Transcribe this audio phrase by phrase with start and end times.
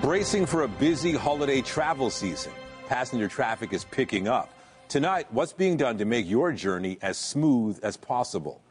[0.00, 2.52] Bracing for a busy holiday travel season,
[2.86, 4.48] passenger traffic is picking up.
[4.88, 8.62] Tonight, what's being done to make your journey as smooth as possible?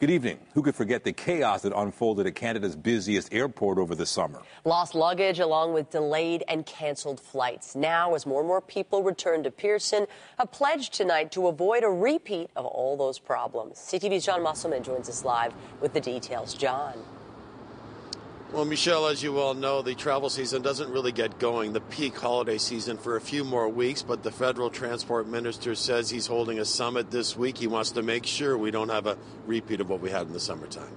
[0.00, 0.40] Good evening.
[0.54, 4.42] Who could forget the chaos that unfolded at Canada's busiest airport over the summer?
[4.64, 7.76] Lost luggage along with delayed and canceled flights.
[7.76, 10.08] Now, as more and more people return to Pearson,
[10.40, 13.78] a pledge tonight to avoid a repeat of all those problems.
[13.78, 16.52] CTV's John Musselman joins us live with the details.
[16.52, 16.94] John.
[18.54, 22.16] Well, Michelle, as you well know, the travel season doesn't really get going, the peak
[22.16, 24.02] holiday season, for a few more weeks.
[24.02, 27.58] But the federal transport minister says he's holding a summit this week.
[27.58, 30.32] He wants to make sure we don't have a repeat of what we had in
[30.32, 30.96] the summertime.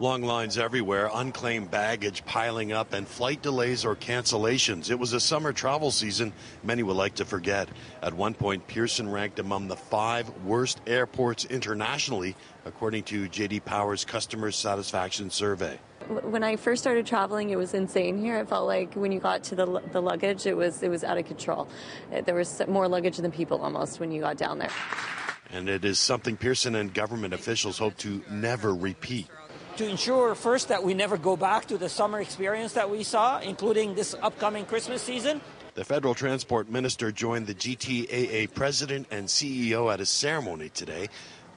[0.00, 4.90] Long lines everywhere, unclaimed baggage piling up, and flight delays or cancellations.
[4.90, 6.32] It was a summer travel season
[6.64, 7.68] many would like to forget.
[8.02, 14.06] At one point, Pearson ranked among the five worst airports internationally, according to JD Power's
[14.06, 15.78] customer satisfaction survey.
[16.08, 18.38] When I first started traveling, it was insane here.
[18.38, 21.18] It felt like when you got to the, the luggage, it was it was out
[21.18, 21.68] of control.
[22.24, 24.72] There was more luggage than people almost when you got down there.
[25.52, 29.28] And it is something Pearson and government officials hope to never repeat
[29.80, 33.40] to ensure first that we never go back to the summer experience that we saw,
[33.40, 35.40] including this upcoming Christmas season.
[35.72, 41.08] The federal transport minister joined the GTAA president and CEO at a ceremony today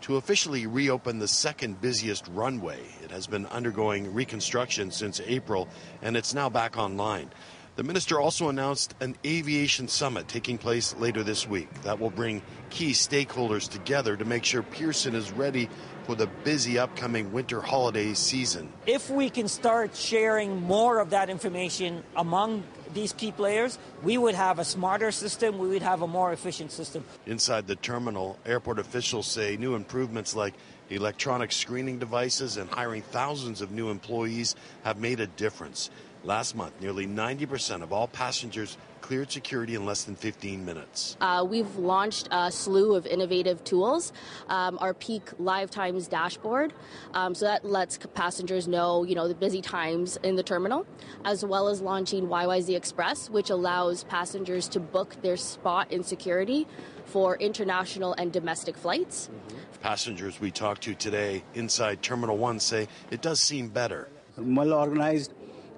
[0.02, 2.80] to officially reopen the second busiest runway.
[3.04, 5.68] It has been undergoing reconstruction since April
[6.02, 7.30] and it's now back online.
[7.76, 12.44] The minister also announced an aviation summit taking place later this week that will bring
[12.70, 15.70] key stakeholders together to make sure Pearson is ready
[16.04, 18.72] for the busy upcoming winter holiday season.
[18.86, 22.64] If we can start sharing more of that information among
[22.94, 26.72] these key players, we would have a smarter system, we would have a more efficient
[26.72, 27.04] system.
[27.26, 30.54] Inside the terminal, airport officials say new improvements like
[30.92, 35.90] electronic screening devices and hiring thousands of new employees have made a difference.
[36.26, 41.18] Last month, nearly 90% of all passengers cleared security in less than 15 minutes.
[41.20, 44.14] Uh, we've launched a slew of innovative tools.
[44.48, 46.74] Um, our peak live times dashboard,
[47.14, 50.86] um, so that lets passengers know, you know, the busy times in the terminal,
[51.26, 56.66] as well as launching YYZ Express, which allows passengers to book their spot in security
[57.04, 59.28] for international and domestic flights.
[59.28, 59.82] Mm-hmm.
[59.82, 64.08] Passengers we talked to today inside Terminal 1 say it does seem better.
[64.38, 65.34] Well organized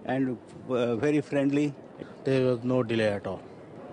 [0.06, 0.38] and
[0.70, 1.74] uh, very friendly.
[2.24, 3.42] There was no delay at all.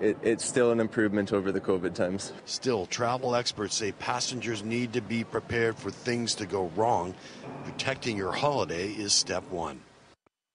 [0.01, 2.33] It, it's still an improvement over the COVID times.
[2.45, 7.15] Still, travel experts say passengers need to be prepared for things to go wrong.
[7.65, 9.81] Protecting your holiday is step one.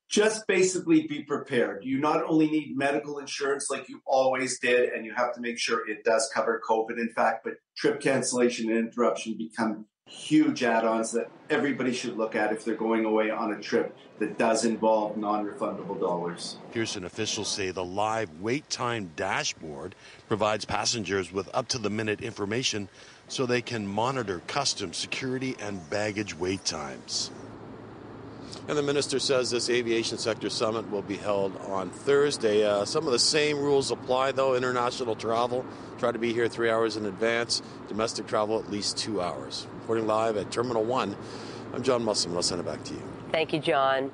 [0.09, 1.83] Just basically be prepared.
[1.83, 5.59] You not only need medical insurance like you always did, and you have to make
[5.59, 11.11] sure it does cover COVID, in fact, but trip cancellation and interruption become huge add-ons
[11.11, 15.17] that everybody should look at if they're going away on a trip that does involve
[15.17, 16.57] non-refundable dollars.
[16.71, 19.95] Pearson officials say the live wait time dashboard
[20.27, 22.89] provides passengers with up to the minute information
[23.27, 27.29] so they can monitor customs security and baggage wait times.
[28.67, 32.65] And the minister says this aviation sector summit will be held on Thursday.
[32.65, 34.55] Uh, some of the same rules apply, though.
[34.55, 35.65] International travel,
[35.97, 37.61] try to be here three hours in advance.
[37.87, 39.67] Domestic travel, at least two hours.
[39.79, 41.15] Reporting live at Terminal 1,
[41.73, 42.35] I'm John Musselman.
[42.35, 43.01] I'll send it back to you.
[43.31, 44.11] Thank you, John.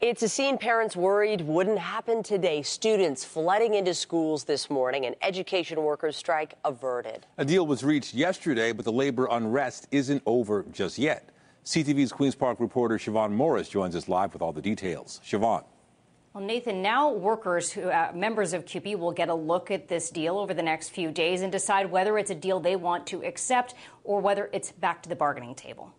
[0.00, 2.62] It's a scene parents worried wouldn't happen today.
[2.62, 7.26] Students flooding into schools this morning, and education workers' strike averted.
[7.36, 11.28] A deal was reached yesterday, but the labor unrest isn't over just yet.
[11.68, 15.20] CTV's Queen's Park reporter Siobhan Morris joins us live with all the details.
[15.22, 15.64] Siobhan.
[16.32, 20.08] Well, Nathan, now workers who uh, members of CUPE will get a look at this
[20.08, 23.22] deal over the next few days and decide whether it's a deal they want to
[23.22, 25.92] accept or whether it's back to the bargaining table.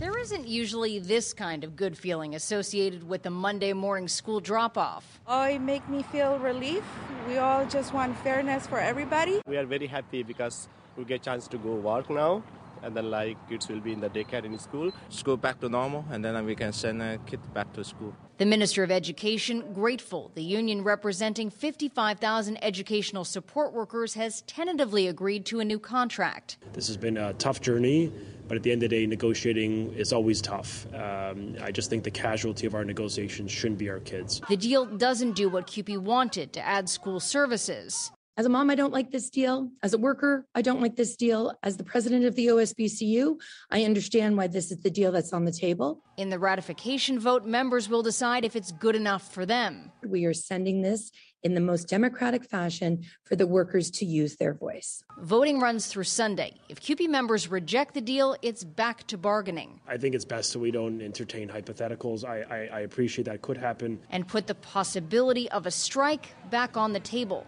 [0.00, 4.78] There isn't usually this kind of good feeling associated with the Monday morning school drop
[4.78, 5.20] off.
[5.26, 6.84] Oh, it makes me feel relief.
[7.28, 9.42] We all just want fairness for everybody.
[9.46, 12.42] We are very happy because we get a chance to go work now
[12.82, 14.92] and then like kids will be in the daycare in school.
[15.08, 18.14] School back to normal, and then we can send a kid back to school.
[18.38, 25.46] The Minister of Education grateful the union representing 55,000 educational support workers has tentatively agreed
[25.46, 26.58] to a new contract.
[26.72, 28.12] This has been a tough journey.
[28.48, 30.86] But at the end of the day, negotiating is always tough.
[30.94, 34.42] Um, I just think the casualty of our negotiations shouldn't be our kids.
[34.46, 38.10] The deal doesn't do what CUPE wanted to add school services.
[38.38, 39.70] As a mom, I don't like this deal.
[39.82, 41.52] As a worker, I don't like this deal.
[41.62, 43.38] As the president of the OSBCU,
[43.70, 46.02] I understand why this is the deal that's on the table.
[46.16, 49.92] In the ratification vote, members will decide if it's good enough for them.
[50.02, 54.54] We are sending this in the most democratic fashion for the workers to use their
[54.54, 55.02] voice.
[55.18, 56.54] Voting runs through Sunday.
[56.68, 59.80] If CUPE members reject the deal, it's back to bargaining.
[59.86, 62.24] I think it's best so we don't entertain hypotheticals.
[62.24, 64.00] I, I, I appreciate that could happen.
[64.10, 67.46] And put the possibility of a strike back on the table.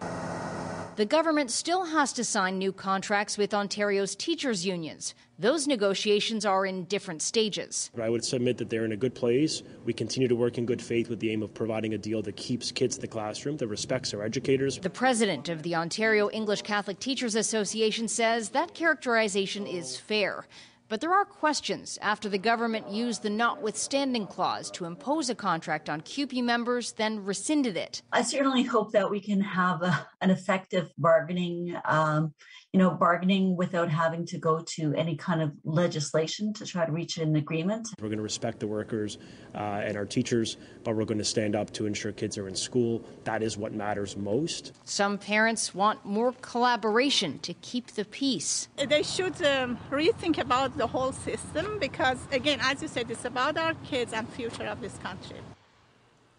[0.96, 5.14] The government still has to sign new contracts with Ontario's teachers' unions.
[5.38, 7.90] Those negotiations are in different stages.
[8.00, 9.64] I would submit that they're in a good place.
[9.84, 12.36] We continue to work in good faith with the aim of providing a deal that
[12.36, 14.78] keeps kids in the classroom, that respects our educators.
[14.78, 20.46] The president of the Ontario English Catholic Teachers Association says that characterization is fair.
[20.88, 25.88] But there are questions after the government used the notwithstanding clause to impose a contract
[25.88, 28.02] on CUPE members, then rescinded it.
[28.12, 32.34] I certainly hope that we can have a, an effective bargaining, um,
[32.74, 36.90] you know, bargaining without having to go to any kind of legislation to try to
[36.90, 37.86] reach an agreement.
[38.00, 39.16] We're going to respect the workers
[39.54, 42.56] uh, and our teachers, but we're going to stand up to ensure kids are in
[42.56, 43.04] school.
[43.22, 44.72] That is what matters most.
[44.82, 48.66] Some parents want more collaboration to keep the peace.
[48.76, 53.56] They should um, rethink about the whole system because, again, as you said, it's about
[53.56, 55.38] our kids and future of this country.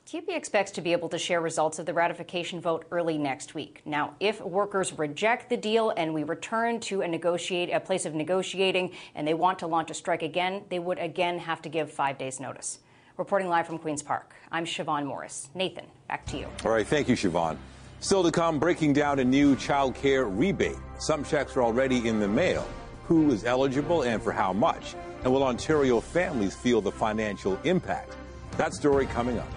[0.06, 3.82] CUPE expects to be able to share results of the ratification vote early next week.
[3.86, 8.14] Now, if workers reject the deal and we return to a negotiate a place of
[8.14, 11.92] negotiating and they want to launch a strike again, they would again have to give
[11.92, 12.78] five days' notice.
[13.18, 15.50] Reporting live from Queen's Park, I'm Siobhan Morris.
[15.56, 16.48] Nathan, back to you.
[16.64, 17.58] All right, thank you, Siobhan.
[18.00, 20.78] Still to come, breaking down a new child care rebate.
[21.00, 22.68] Some checks are already in the mail.
[23.06, 24.94] Who is eligible and for how much?
[25.24, 28.16] And will Ontario families feel the financial impact?
[28.58, 29.48] That story coming up.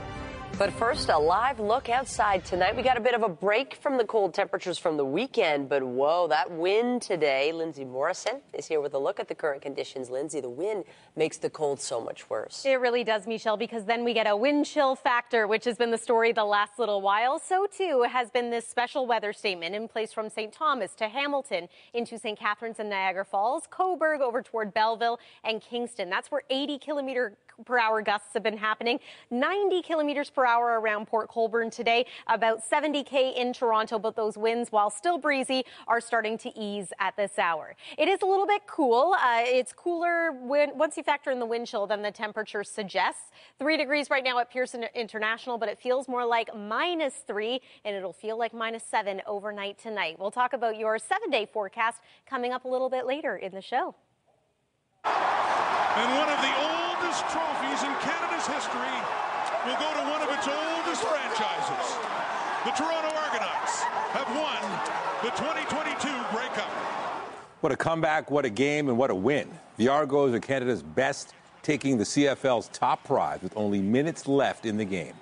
[0.57, 2.75] But first, a live look outside tonight.
[2.77, 5.85] We got a bit of a break from the cold temperatures from the weekend, but
[5.85, 7.53] whoa, that wind today.
[7.53, 10.11] Lindsay Morrison is here with a look at the current conditions.
[10.11, 10.83] Lindsay, the wind
[11.15, 12.65] makes the cold so much worse.
[12.67, 15.93] It really does, Michelle, because then we get a wind chill factor, which has been
[15.93, 17.39] the story the last little while.
[17.39, 20.53] So, too, has been this special weather statement in place from St.
[20.53, 22.37] Thomas to Hamilton into St.
[22.37, 26.11] Catharines and Niagara Falls, Cobourg over toward Belleville and Kingston.
[26.11, 29.01] That's where 80 kilometer per hour gusts have been happening.
[29.31, 34.71] 90 kilometers per hour around Port Colborne today, about 70k in Toronto, but those winds,
[34.71, 37.75] while still breezy, are starting to ease at this hour.
[37.97, 39.15] It is a little bit cool.
[39.19, 43.31] Uh, it's cooler when, once you factor in the wind chill than the temperature suggests.
[43.59, 47.95] Three degrees right now at Pearson International, but it feels more like minus three, and
[47.95, 50.17] it'll feel like minus seven overnight tonight.
[50.19, 53.63] We'll talk about your seven day forecast coming up a little bit later in the
[53.63, 53.95] show.
[55.05, 56.78] And one of the
[57.09, 58.97] oldest trophies in Canada's history
[59.65, 61.97] will go to one of its oldest franchises.
[62.67, 63.81] The Toronto Argonauts
[64.13, 64.61] have won
[65.23, 66.69] the 2022 Grey Cup.
[67.63, 69.49] What a comeback, what a game, and what a win.
[69.79, 71.33] The Argos are Canada's best,
[71.63, 75.15] taking the CFL's top prize with only minutes left in the game.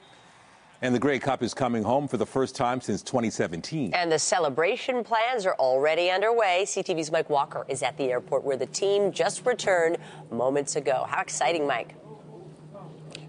[0.82, 3.94] And the Grey Cup is coming home for the first time since 2017.
[3.94, 6.64] And the celebration plans are already underway.
[6.66, 9.96] CTV's Mike Walker is at the airport where the team just returned
[10.30, 11.06] moments ago.
[11.08, 11.94] How exciting, Mike!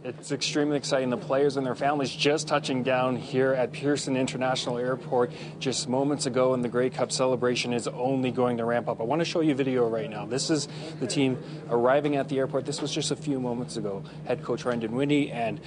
[0.03, 1.09] It's extremely exciting.
[1.09, 6.25] The players and their families just touching down here at Pearson International Airport just moments
[6.25, 9.01] ago, and the Grey Cup celebration is only going to ramp up.
[9.01, 10.25] I want to show you a video right now.
[10.25, 10.67] This is
[10.99, 11.37] the team
[11.69, 12.65] arriving at the airport.
[12.65, 14.03] This was just a few moments ago.
[14.25, 15.59] Head coach Brendan Whinney and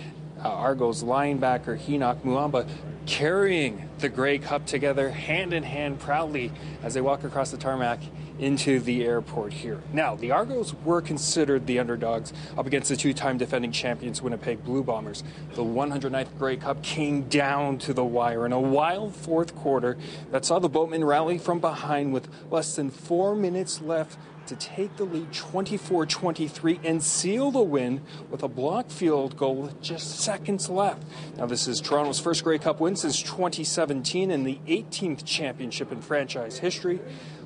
[0.43, 2.69] uh, Argos linebacker Henoc Muamba
[3.07, 6.53] carrying the Grey Cup together hand in hand proudly
[6.83, 8.01] as they walk across the tarmac
[8.41, 9.81] into the airport here.
[9.93, 14.65] Now, the Argos were considered the underdogs up against the two time defending champions Winnipeg
[14.65, 15.23] Blue Bombers.
[15.55, 19.99] The 109th Grey Cup came down to the wire in a wild fourth quarter
[20.31, 24.97] that saw the Boatmen rally from behind with less than four minutes left to take
[24.97, 30.19] the lead 24 23 and seal the win with a block field goal with just
[30.19, 31.05] seconds left.
[31.37, 36.03] Now, this is Toronto's first Grey Cup win since 2017 and the 18th championship in
[36.03, 37.01] franchise history.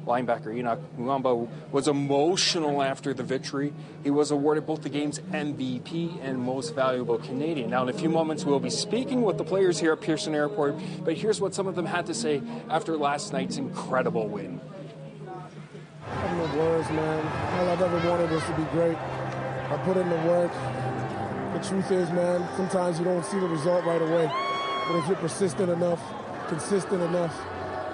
[0.07, 3.73] Linebacker Henoc Muamba was emotional after the victory.
[4.03, 7.71] He was awarded both the game's MVP and most valuable Canadian.
[7.71, 10.77] Now, in a few moments, we'll be speaking with the players here at Pearson Airport,
[11.05, 14.61] but here's what some of them had to say after last night's incredible win.
[16.07, 17.61] I have no words, man.
[17.61, 18.97] All I've ever wanted is to be great.
[18.97, 20.53] I put in the work.
[21.55, 24.31] The truth is, man, sometimes you don't see the result right away.
[24.87, 26.01] But if you're persistent enough,
[26.49, 27.35] consistent enough,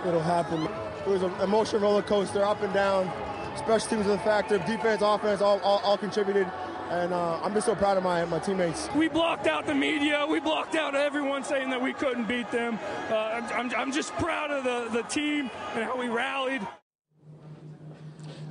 [0.05, 0.67] it'll happen.
[1.01, 3.11] It was an emotional roller coaster, up and down.
[3.57, 4.59] Special teams was a factor.
[4.59, 6.47] Defense, offense, all, all, all contributed.
[6.91, 8.89] And uh, I'm just so proud of my, my teammates.
[8.97, 10.27] We blocked out the media.
[10.29, 12.79] We blocked out everyone saying that we couldn't beat them.
[13.09, 13.15] Uh,
[13.55, 16.67] I'm, I'm just proud of the, the team and how we rallied.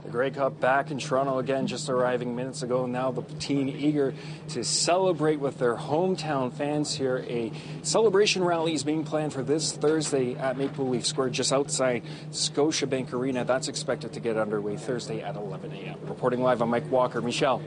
[0.04, 2.86] The Grey Cup back in Toronto again, just arriving minutes ago.
[2.86, 4.14] Now the team eager
[4.50, 7.26] to celebrate with their hometown fans here.
[7.28, 7.52] A
[7.82, 13.12] celebration rally is being planned for this Thursday at Maple Leaf Square, just outside Scotiabank
[13.12, 13.44] Arena.
[13.44, 16.00] That's expected to get underway Thursday at 11 a.m.
[16.04, 17.22] Reporting live, I'm Mike Walker.
[17.22, 17.62] Michelle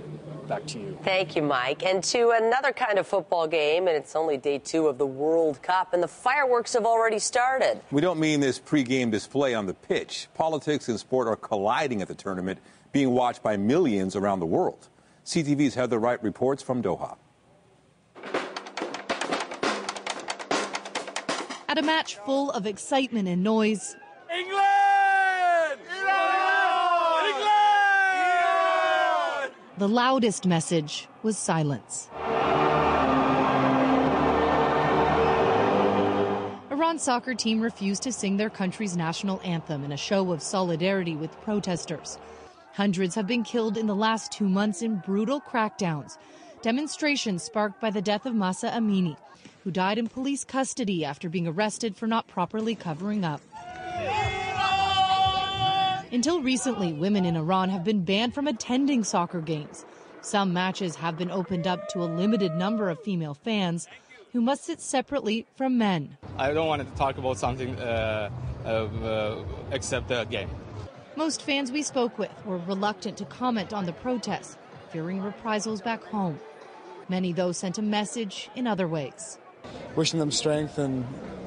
[0.52, 0.98] back to you.
[1.02, 1.82] Thank you, Mike.
[1.82, 5.62] And to another kind of football game, and it's only day two of the World
[5.62, 7.80] Cup, and the fireworks have already started.
[7.90, 10.28] We don't mean this pregame display on the pitch.
[10.34, 12.58] Politics and sport are colliding at the tournament,
[12.92, 14.88] being watched by millions around the world.
[15.24, 17.16] CTV's Heather Wright reports from Doha.
[21.68, 23.96] At a match full of excitement and noise,
[29.78, 32.08] the loudest message was silence.
[36.70, 41.16] Iran's soccer team refused to sing their country's national anthem in a show of solidarity
[41.16, 42.18] with protesters.
[42.74, 46.18] Hundreds have been killed in the last two months in brutal crackdowns.
[46.60, 49.16] Demonstrations sparked by the death of Mahsa Amini,
[49.64, 53.40] who died in police custody after being arrested for not properly covering up.
[56.11, 59.85] Until recently, women in Iran have been banned from attending soccer games.
[60.21, 63.87] Some matches have been opened up to a limited number of female fans
[64.33, 66.17] who must sit separately from men.
[66.37, 68.29] I don't want to talk about something uh,
[68.65, 70.49] uh, uh, except the game.
[71.15, 74.57] Most fans we spoke with were reluctant to comment on the protests,
[74.91, 76.39] fearing reprisals back home.
[77.09, 79.39] Many, though, sent a message in other ways.
[79.95, 81.05] Wishing them strength in,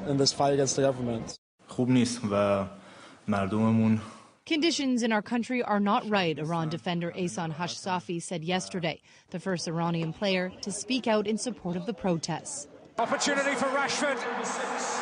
[0.08, 1.36] in this fight against the government.
[1.68, 2.64] خوب نیست و
[3.28, 4.00] مردممون
[4.45, 9.67] Conditions in our country are not right, Iran defender Ehsan Hajsafi said yesterday, the first
[9.67, 12.67] Iranian player to speak out in support of the protests.
[12.99, 14.17] Opportunity for Rashford.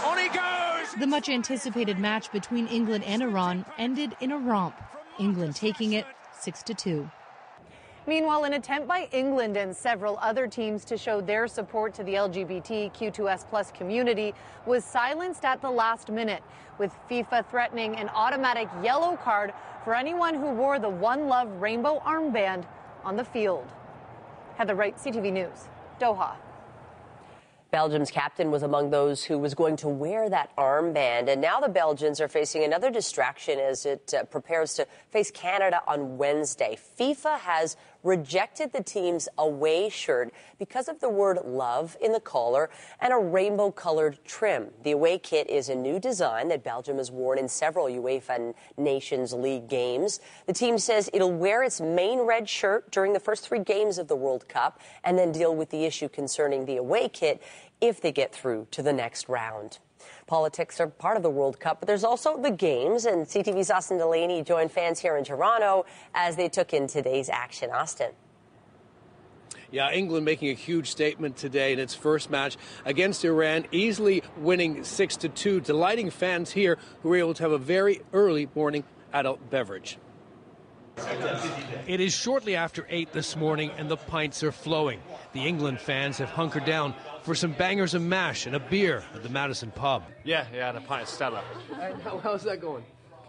[0.06, 0.98] On he goes!
[0.98, 4.82] The much anticipated match between England and Iran ended in a romp,
[5.20, 6.06] England taking it
[6.40, 7.12] 6 to 2.
[8.06, 12.16] Meanwhile, an attempt by England and several other teams to show their support to the
[12.16, 14.34] LGBTQ2S plus community
[14.66, 16.44] was silenced at the last minute,
[16.78, 19.54] with FIFA threatening an automatic yellow card
[19.86, 22.66] for anyone who wore the One Love rainbow armband
[23.06, 23.66] on the field.
[24.58, 25.70] Heather Wright, CTV News,
[26.00, 26.36] Doha.
[27.74, 31.28] Belgium's captain was among those who was going to wear that armband.
[31.28, 35.82] And now the Belgians are facing another distraction as it uh, prepares to face Canada
[35.88, 36.78] on Wednesday.
[37.00, 42.70] FIFA has rejected the team's away shirt because of the word love in the collar
[43.00, 44.70] and a rainbow colored trim.
[44.84, 49.34] The away kit is a new design that Belgium has worn in several UEFA Nations
[49.34, 50.20] League games.
[50.46, 54.08] The team says it'll wear its main red shirt during the first three games of
[54.08, 57.42] the World Cup and then deal with the issue concerning the away kit
[57.82, 59.80] if they get through to the next round.
[60.28, 63.98] Politics are part of the World Cup, but there's also the games, and CTV's Austin
[63.98, 67.70] Delaney joined fans here in Toronto as they took in today's action.
[67.72, 68.12] Austin.
[69.72, 74.84] Yeah, England making a huge statement today in its first match against Iran, easily winning
[74.84, 78.84] 6 to 2, delighting fans here who were able to have a very early morning
[79.12, 79.98] adult beverage.
[81.88, 85.02] It is shortly after 8 this morning, and the pints are flowing.
[85.34, 89.24] The England fans have hunkered down for some bangers and mash and a beer at
[89.24, 90.04] the Madison pub.
[90.24, 91.44] Yeah, yeah, and a pint of Stella.
[92.04, 92.86] How, how's that going?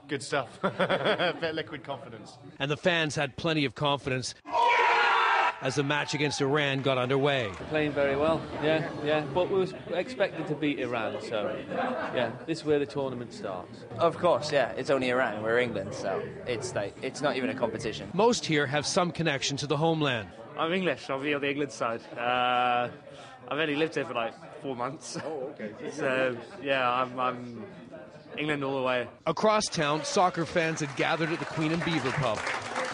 [0.07, 0.63] Good stuff.
[0.63, 2.39] a bit liquid confidence.
[2.59, 4.35] And the fans had plenty of confidence
[5.65, 7.51] as the match against Iran got underway.
[7.71, 9.25] Playing very well, yeah, yeah.
[9.33, 11.57] But we were expected to beat Iran, so
[12.15, 13.81] yeah, this is where the tournament starts.
[13.99, 14.73] Of course, yeah.
[14.77, 15.43] It's only Iran.
[15.43, 18.11] We're England, so it's like it's not even a competition.
[18.13, 20.29] Most here have some connection to the homeland.
[20.59, 21.09] I'm English.
[21.09, 22.01] I'll be on the England side.
[22.17, 22.91] Uh,
[23.49, 25.19] I've only lived here for like four months.
[25.25, 25.73] Oh, okay.
[25.91, 27.65] so yeah, I'm, I'm
[28.37, 29.09] England all the way.
[29.27, 32.39] Across town, soccer fans had gathered at the Queen and Beaver pub,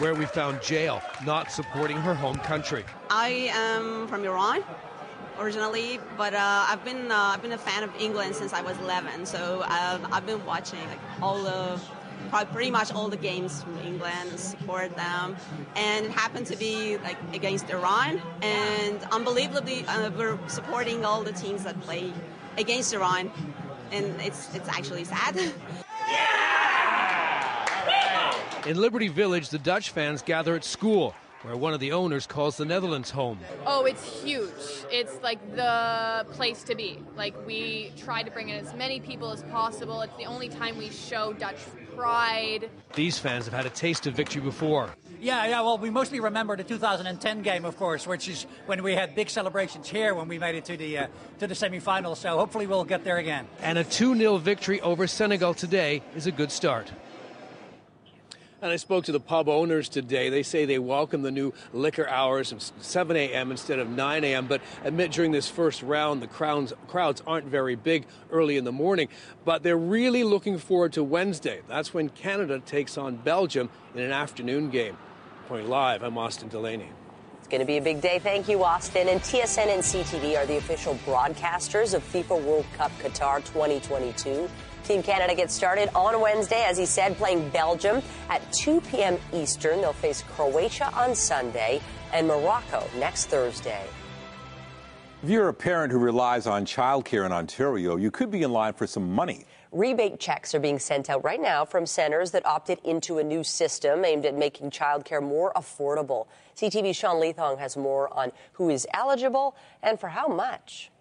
[0.01, 2.83] where we found Jail not supporting her home country.
[3.11, 4.63] I am from Iran
[5.39, 8.75] originally, but uh, I've been uh, I've been a fan of England since I was
[8.79, 9.27] 11.
[9.27, 11.87] So um, I've been watching like all of
[12.51, 15.35] pretty much all the games from England, and support them,
[15.75, 21.33] and it happened to be like against Iran, and unbelievably uh, we're supporting all the
[21.33, 22.11] teams that play
[22.57, 23.31] against Iran,
[23.91, 25.37] and it's it's actually sad.
[28.67, 32.57] In Liberty Village, the Dutch fans gather at school, where one of the owners calls
[32.57, 33.39] the Netherlands home.
[33.65, 34.51] Oh, it's huge.
[34.91, 36.99] It's like the place to be.
[37.17, 40.01] Like, we try to bring in as many people as possible.
[40.01, 41.55] It's the only time we show Dutch
[41.95, 42.69] pride.
[42.93, 44.91] These fans have had a taste of victory before.
[45.19, 45.61] Yeah, yeah.
[45.61, 49.31] Well, we mostly remember the 2010 game, of course, which is when we had big
[49.31, 51.07] celebrations here when we made it to the uh,
[51.39, 52.19] to the semi-finals.
[52.19, 53.47] So hopefully we'll get there again.
[53.61, 56.91] And a 2 0 victory over Senegal today is a good start.
[58.63, 60.29] And I spoke to the pub owners today.
[60.29, 63.49] They say they welcome the new liquor hours of 7 a.m.
[63.49, 67.75] instead of 9 a.m., but admit during this first round the crowds, crowds aren't very
[67.75, 69.07] big early in the morning.
[69.45, 71.61] But they're really looking forward to Wednesday.
[71.67, 74.95] That's when Canada takes on Belgium in an afternoon game.
[75.47, 76.89] Point live, I'm Austin Delaney.
[77.39, 78.19] It's going to be a big day.
[78.19, 79.07] Thank you, Austin.
[79.07, 84.47] And TSN and CTV are the official broadcasters of FIFA World Cup Qatar 2022.
[84.91, 89.17] Team Canada gets started on Wednesday, as he said, playing Belgium at 2 p.m.
[89.31, 89.79] Eastern.
[89.79, 91.79] They'll face Croatia on Sunday
[92.11, 93.85] and Morocco next Thursday.
[95.23, 98.73] If you're a parent who relies on childcare in Ontario, you could be in line
[98.73, 99.45] for some money.
[99.71, 103.45] Rebate checks are being sent out right now from centers that opted into a new
[103.45, 106.27] system aimed at making childcare more affordable.
[106.57, 110.91] CTV's Sean Leathong has more on who is eligible and for how much.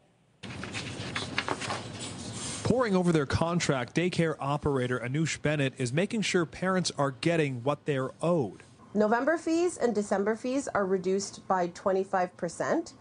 [2.71, 7.85] Pouring over their contract, daycare operator Anoush Bennett is making sure parents are getting what
[7.85, 8.63] they're owed.
[8.95, 12.93] November fees and December fees are reduced by 25%.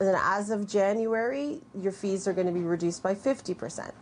[0.00, 3.92] And as of January, your fees are going to be reduced by 50%.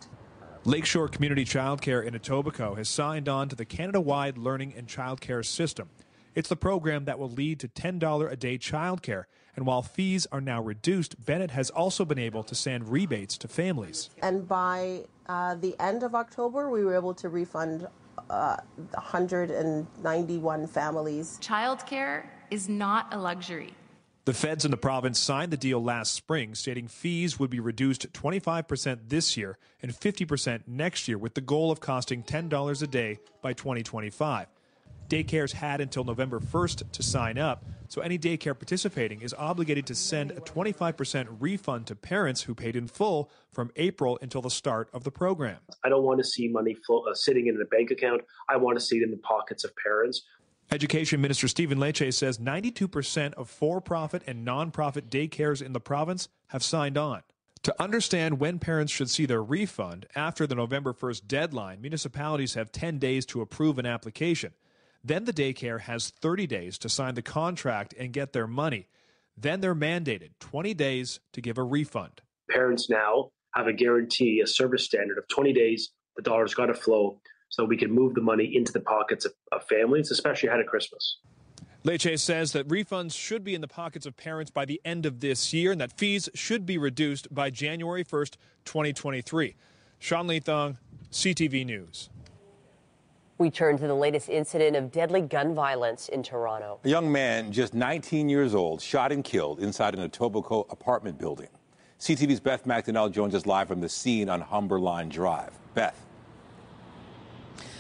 [0.64, 5.44] Lakeshore Community Childcare in Etobicoke has signed on to the Canada wide learning and childcare
[5.44, 5.90] system.
[6.36, 9.24] It's the program that will lead to $10 a day childcare.
[9.56, 13.48] And while fees are now reduced, Bennett has also been able to send rebates to
[13.48, 14.10] families.
[14.20, 17.88] And by uh, the end of October, we were able to refund
[18.28, 18.58] uh,
[18.92, 21.38] 191 families.
[21.40, 23.72] Childcare is not a luxury.
[24.26, 28.12] The feds in the province signed the deal last spring, stating fees would be reduced
[28.12, 33.20] 25% this year and 50% next year, with the goal of costing $10 a day
[33.40, 34.48] by 2025.
[35.08, 39.94] Daycares had until November 1st to sign up, so any daycare participating is obligated to
[39.94, 44.88] send a 25% refund to parents who paid in full from April until the start
[44.92, 45.58] of the program.
[45.84, 48.22] I don't want to see money flow, uh, sitting in a bank account.
[48.48, 50.22] I want to see it in the pockets of parents.
[50.72, 56.28] Education Minister Stephen Lecce says 92% of for profit and non-profit daycares in the province
[56.48, 57.22] have signed on.
[57.62, 62.72] To understand when parents should see their refund after the November 1st deadline, municipalities have
[62.72, 64.52] 10 days to approve an application.
[65.06, 68.88] Then the daycare has 30 days to sign the contract and get their money.
[69.36, 72.22] Then they're mandated 20 days to give a refund.
[72.50, 75.92] Parents now have a guarantee, a service standard of 20 days.
[76.16, 79.32] The dollar's got to flow so we can move the money into the pockets of,
[79.52, 81.18] of families, especially ahead of Christmas.
[81.84, 85.20] Lecce says that refunds should be in the pockets of parents by the end of
[85.20, 89.54] this year and that fees should be reduced by January 1st, 2023.
[90.00, 90.78] Sean Leathong,
[91.12, 92.10] CTV News.
[93.38, 96.80] We turn to the latest incident of deadly gun violence in Toronto.
[96.84, 101.48] A young man, just 19 years old, shot and killed inside an Etobicoke apartment building.
[102.00, 105.50] CTV's Beth McDonnell joins us live from the scene on Humberline Drive.
[105.74, 106.05] Beth.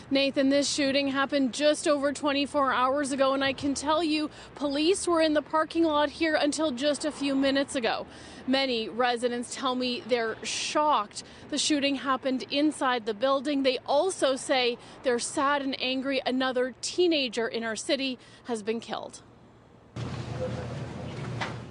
[0.08, 5.08] Nathan, this shooting happened just over 24 hours ago, and I can tell you police
[5.08, 8.06] were in the parking lot here until just a few minutes ago.
[8.46, 13.64] Many residents tell me they're shocked the shooting happened inside the building.
[13.64, 19.22] They also say they're sad and angry another teenager in our city has been killed.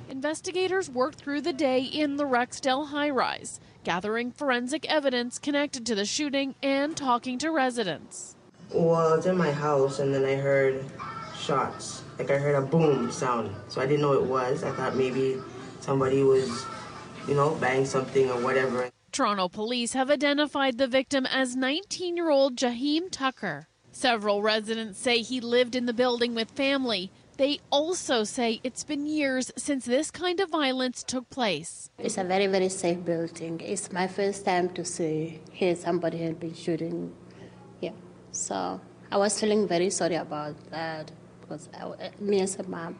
[0.09, 5.95] Investigators worked through the day in the Rexdale high rise, gathering forensic evidence connected to
[5.95, 8.35] the shooting and talking to residents.
[8.73, 10.83] Well, I was in my house and then I heard
[11.39, 12.01] shots.
[12.17, 13.55] Like I heard a boom sound.
[13.69, 14.63] So I didn't know what it was.
[14.63, 15.37] I thought maybe
[15.81, 16.65] somebody was,
[17.27, 18.89] you know, banging something or whatever.
[19.11, 23.67] Toronto police have identified the victim as 19 year old Jaheim Tucker.
[23.91, 27.11] Several residents say he lived in the building with family.
[27.37, 31.89] They also say it's been years since this kind of violence took place.
[31.99, 33.59] It's a very, very safe building.
[33.59, 37.13] It's my first time to see here somebody had been shooting.
[37.81, 37.91] Yeah.
[38.31, 38.79] So
[39.11, 42.97] I was feeling very sorry about that because I, uh, me as a mom,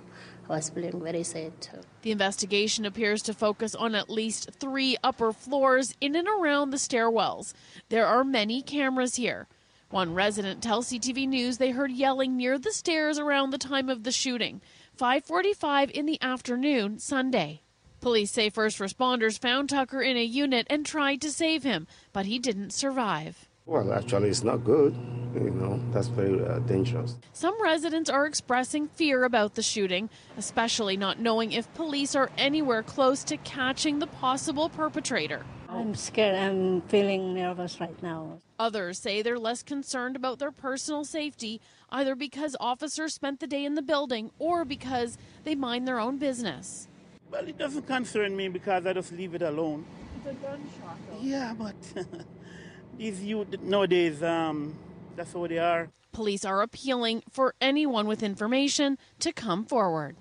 [0.49, 1.79] I was feeling very sad too.
[2.01, 6.77] The investigation appears to focus on at least three upper floors in and around the
[6.77, 7.53] stairwells.
[7.87, 9.47] There are many cameras here.
[9.95, 14.03] One resident tells CTV News they heard yelling near the stairs around the time of
[14.03, 14.59] the shooting,
[14.97, 17.61] 5:45 in the afternoon Sunday.
[18.01, 22.25] Police say first responders found Tucker in a unit and tried to save him, but
[22.25, 23.47] he didn't survive.
[23.65, 24.97] Well, actually, it's not good.
[25.33, 27.15] You know, that's very uh, dangerous.
[27.31, 32.83] Some residents are expressing fear about the shooting, especially not knowing if police are anywhere
[32.83, 35.45] close to catching the possible perpetrator.
[35.69, 36.35] I'm scared.
[36.35, 38.41] I'm feeling nervous right now.
[38.57, 43.65] Others say they're less concerned about their personal safety, either because officers spent the day
[43.65, 46.87] in the building or because they mind their own business.
[47.29, 49.85] Well, it doesn't concern me because I just leave it alone.
[50.17, 50.97] It's a gunshot.
[51.09, 51.19] Though.
[51.21, 51.75] Yeah, but
[52.97, 54.75] these youth nowadays, um,
[55.17, 55.89] that's how they are.
[56.13, 60.15] Police are appealing for anyone with information to come forward.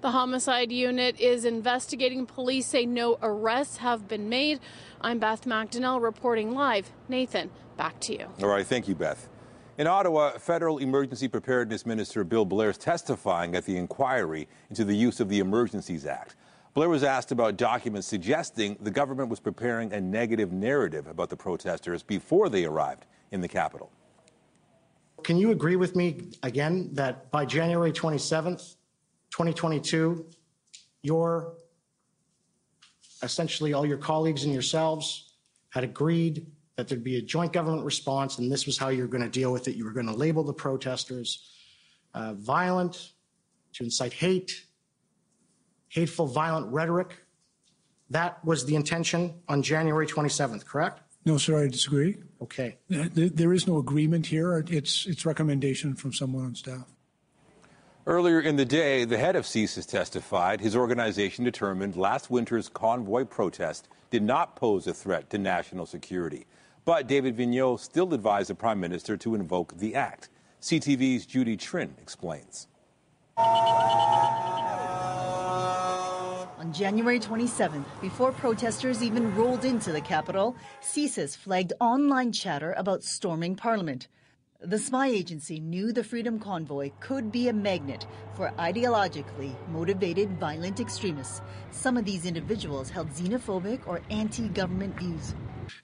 [0.00, 2.24] The homicide unit is investigating.
[2.24, 4.60] Police say no arrests have been made.
[5.02, 6.90] I'm Beth McDonnell reporting live.
[7.10, 8.26] Nathan, back to you.
[8.42, 9.28] All right, thank you, Beth.
[9.76, 14.96] In Ottawa, Federal Emergency Preparedness Minister Bill Blair is testifying at the inquiry into the
[14.96, 16.34] use of the Emergencies Act.
[16.72, 21.36] Blair was asked about documents suggesting the government was preparing a negative narrative about the
[21.36, 23.90] protesters before they arrived in the capital.
[25.24, 28.76] Can you agree with me again that by January 27th,
[29.30, 30.26] 2022,
[31.02, 31.54] your
[33.22, 35.34] essentially all your colleagues and yourselves
[35.70, 39.08] had agreed that there'd be a joint government response, and this was how you were
[39.08, 39.76] going to deal with it.
[39.76, 41.50] You were going to label the protesters
[42.14, 43.12] uh, violent,
[43.74, 44.64] to incite hate,
[45.88, 47.16] hateful, violent rhetoric.
[48.10, 51.02] That was the intention on January 27th, correct?
[51.24, 52.16] No, sir, I disagree.
[52.42, 52.78] Okay.
[52.88, 54.64] There is no agreement here.
[54.68, 56.88] It's, it's recommendation from someone on staff.
[58.10, 63.24] Earlier in the day, the head of CSIS testified his organization determined last winter's convoy
[63.24, 66.46] protest did not pose a threat to national security.
[66.84, 70.28] But David Vigneault still advised the prime minister to invoke the act.
[70.60, 72.66] CTV's Judy Trinh explains.
[76.58, 83.04] On January 27th, before protesters even rolled into the capital, CSIS flagged online chatter about
[83.04, 84.08] storming parliament.
[84.62, 90.80] The spy agency knew the Freedom Convoy could be a magnet for ideologically motivated violent
[90.80, 91.40] extremists.
[91.70, 95.34] Some of these individuals held xenophobic or anti-government views.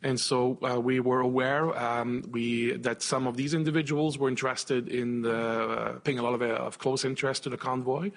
[0.03, 4.89] And so uh, we were aware um, we, that some of these individuals were interested
[4.89, 8.11] in the, uh, paying a lot of, uh, of close interest to the convoy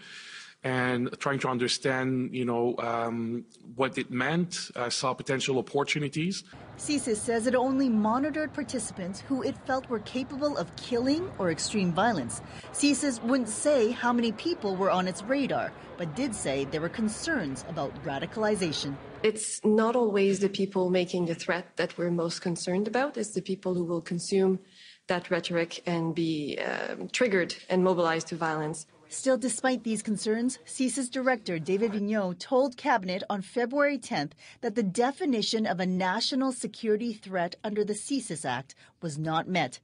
[0.63, 3.45] and trying to understand, you know, um,
[3.75, 6.43] what it meant, uh, saw potential opportunities.
[6.77, 11.93] CSIS says it only monitored participants who it felt were capable of killing or extreme
[11.93, 12.41] violence.
[12.73, 16.89] CSIS wouldn't say how many people were on its radar, but did say there were
[16.89, 18.95] concerns about radicalization.
[19.23, 23.41] It's not always the people making the threat that we're most concerned about, it's the
[23.41, 24.59] people who will consume
[25.07, 28.85] that rhetoric and be um, triggered and mobilized to violence.
[29.11, 34.83] Still, despite these concerns, CSIS Director David Vigneault told Cabinet on February 10th that the
[34.83, 39.79] definition of a national security threat under the CSIS Act was not met.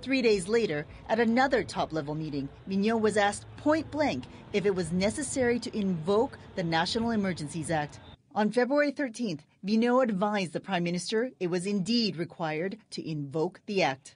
[0.00, 4.74] Three days later, at another top level meeting, Vigneault was asked point blank if it
[4.74, 8.00] was necessary to invoke the National Emergencies Act.
[8.34, 13.82] On February 13th, Vigneault advised the Prime Minister it was indeed required to invoke the
[13.82, 14.14] Act.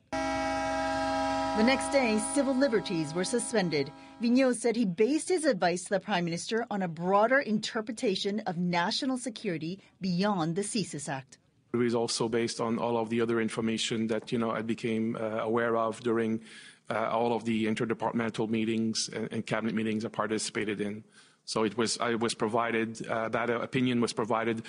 [1.57, 3.92] The next day, civil liberties were suspended.
[4.22, 8.57] Vigneault said he based his advice to the Prime Minister on a broader interpretation of
[8.57, 11.38] national security beyond the CSIS Act.
[11.72, 15.16] It was also based on all of the other information that you know I became
[15.16, 16.40] uh, aware of during
[16.88, 21.03] uh, all of the interdepartmental meetings and, and, cabinet meetings I participated in.
[21.46, 24.62] So it was, I was provided, uh, that opinion was provided,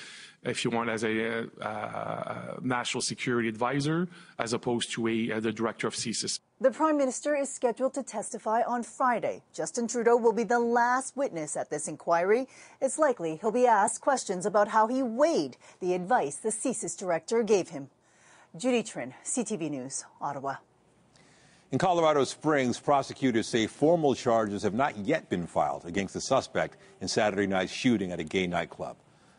[0.44, 4.08] if you want, as a uh, national security advisor,
[4.40, 6.40] as opposed to a, uh, the director of CSIS.
[6.62, 9.44] The Prime Minister is scheduled to testify on Friday.
[9.52, 12.48] Justin Trudeau will be the last witness at this inquiry.
[12.80, 17.44] It's likely he'll be asked questions about how he weighed the advice the CSIS director
[17.44, 17.90] gave him.
[18.56, 20.56] Judy Trinh, CTV News, Ottawa.
[21.74, 26.78] In Colorado Springs, prosecutors say formal charges have not yet been filed against the suspect
[27.02, 28.96] in Saturday night's shooting at a gay nightclub.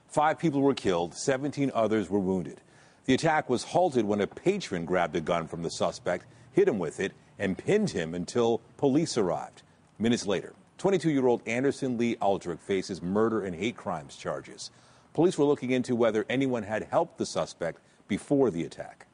[0.06, 2.60] Five people were killed, 17 others were wounded.
[3.06, 6.26] The attack was halted when a patron grabbed a gun from the suspect,
[6.56, 9.62] hit him with it, and pinned him until police arrived.
[9.98, 14.70] Minutes later, 22 year old Anderson Lee Aldrich faces murder and hate crimes charges.
[15.12, 19.06] Police were looking into whether anyone had helped the suspect before the attack.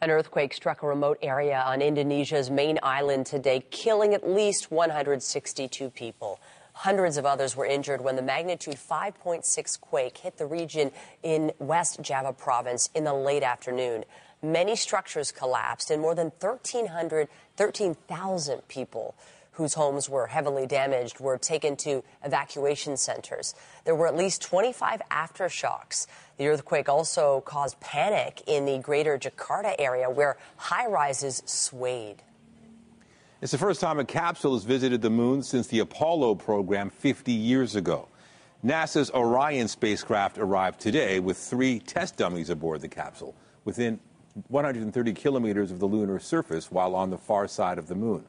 [0.00, 5.90] An earthquake struck a remote area on Indonesia's main island today, killing at least 162
[5.90, 6.40] people.
[6.72, 10.90] Hundreds of others were injured when the magnitude 5.6 quake hit the region
[11.22, 14.04] in West Java province in the late afternoon.
[14.46, 19.16] Many structures collapsed and more than 1,300, 13,000 people
[19.50, 23.56] whose homes were heavily damaged were taken to evacuation centers.
[23.84, 26.06] There were at least 25 aftershocks.
[26.36, 32.22] The earthquake also caused panic in the greater Jakarta area where high rises swayed.
[33.40, 37.32] It's the first time a capsule has visited the moon since the Apollo program 50
[37.32, 38.06] years ago.
[38.64, 43.98] NASA's Orion spacecraft arrived today with three test dummies aboard the capsule within
[44.48, 48.24] 130 kilometers of the lunar surface while on the far side of the moon.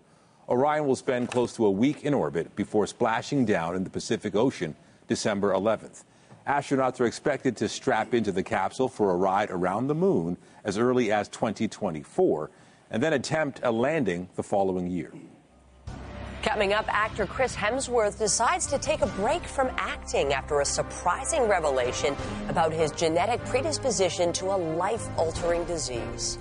[0.49, 4.35] Orion will spend close to a week in orbit before splashing down in the Pacific
[4.35, 4.75] Ocean
[5.07, 6.03] December 11th.
[6.47, 10.77] Astronauts are expected to strap into the capsule for a ride around the moon as
[10.77, 12.49] early as 2024.
[12.89, 15.11] and then attempt a landing the following year.
[16.47, 21.43] Coming up, actor Chris Hemsworth decides to take a break from acting after a surprising
[21.43, 22.15] revelation
[22.47, 26.39] about his genetic predisposition to a life altering disease.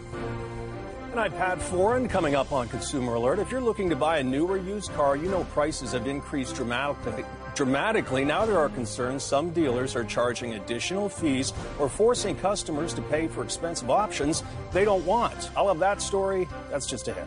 [1.10, 3.40] Tonight, Pat Foran coming up on Consumer Alert.
[3.40, 6.54] If you're looking to buy a new or used car, you know prices have increased
[6.54, 7.24] dramatically.
[7.56, 13.02] Dramatically, now there are concerns some dealers are charging additional fees or forcing customers to
[13.02, 15.50] pay for expensive options they don't want.
[15.56, 16.46] I'll have that story.
[16.70, 17.26] That's just ahead.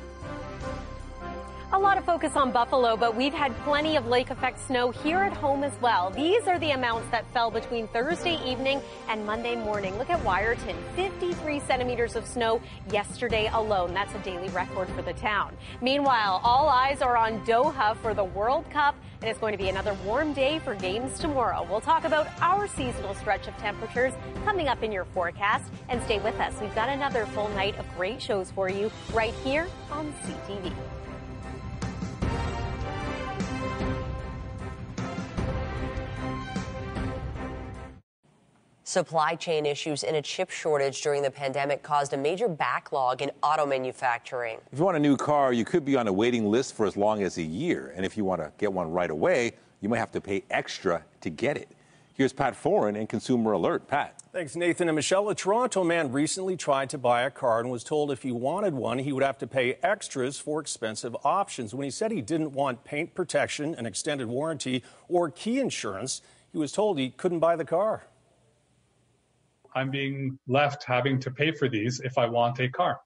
[1.80, 5.20] A lot of focus on Buffalo, but we've had plenty of lake effect snow here
[5.20, 6.10] at home as well.
[6.10, 9.98] These are the amounts that fell between Thursday evening and Monday morning.
[9.98, 12.62] Look at Wiarton, 53 centimeters of snow
[12.92, 13.94] yesterday alone.
[13.94, 15.56] That's a daily record for the town.
[15.82, 19.70] Meanwhile, all eyes are on Doha for the World Cup, and it's going to be
[19.70, 21.66] another warm day for games tomorrow.
[21.70, 24.12] We'll talk about our seasonal stretch of temperatures
[24.44, 26.54] coming up in your forecast, and stay with us.
[26.60, 30.74] We've got another full night of great shows for you right here on CTV.
[38.90, 43.30] Supply chain issues and a chip shortage during the pandemic caused a major backlog in
[43.44, 44.58] auto manufacturing.
[44.72, 46.98] If you want a new car, you could be on a waiting list for as
[46.98, 47.94] long as a year.
[47.96, 51.04] And if you want to get one right away, you might have to pay extra
[51.22, 51.70] to get it.
[52.16, 53.88] Here's Pat Foran and Consumer Alert.
[53.88, 54.24] Pat.
[54.32, 55.30] Thanks, Nathan and Michelle.
[55.30, 58.74] A Toronto man recently tried to buy a car and was told if he wanted
[58.74, 61.76] one, he would have to pay extras for expensive options.
[61.76, 66.58] When he said he didn't want paint protection, an extended warranty, or key insurance, he
[66.58, 68.06] was told he couldn't buy the car.
[69.76, 73.00] I'm being left having to pay for these if I want a car.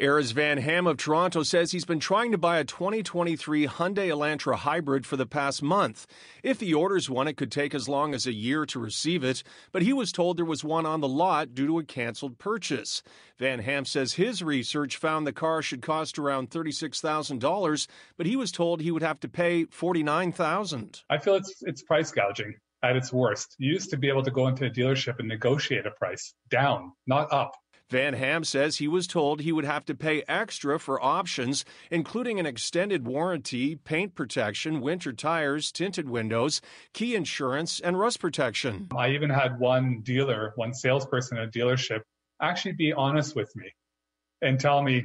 [0.00, 4.54] Erez Van Ham of Toronto says he's been trying to buy a 2023 Hyundai Elantra
[4.54, 6.06] hybrid for the past month.
[6.44, 9.42] If he orders one, it could take as long as a year to receive it,
[9.72, 13.02] but he was told there was one on the lot due to a canceled purchase.
[13.38, 18.52] Van Ham says his research found the car should cost around $36,000, but he was
[18.52, 21.02] told he would have to pay $49,000.
[21.10, 23.54] I feel it's it's price gouging at its worst.
[23.58, 26.92] You used to be able to go into a dealership and negotiate a price down,
[27.06, 27.52] not up.
[27.90, 32.38] Van Ham says he was told he would have to pay extra for options, including
[32.38, 36.60] an extended warranty, paint protection, winter tires, tinted windows,
[36.92, 38.88] key insurance, and rust protection.
[38.94, 42.00] I even had one dealer, one salesperson at a dealership,
[42.42, 43.72] actually be honest with me
[44.42, 45.04] and tell me,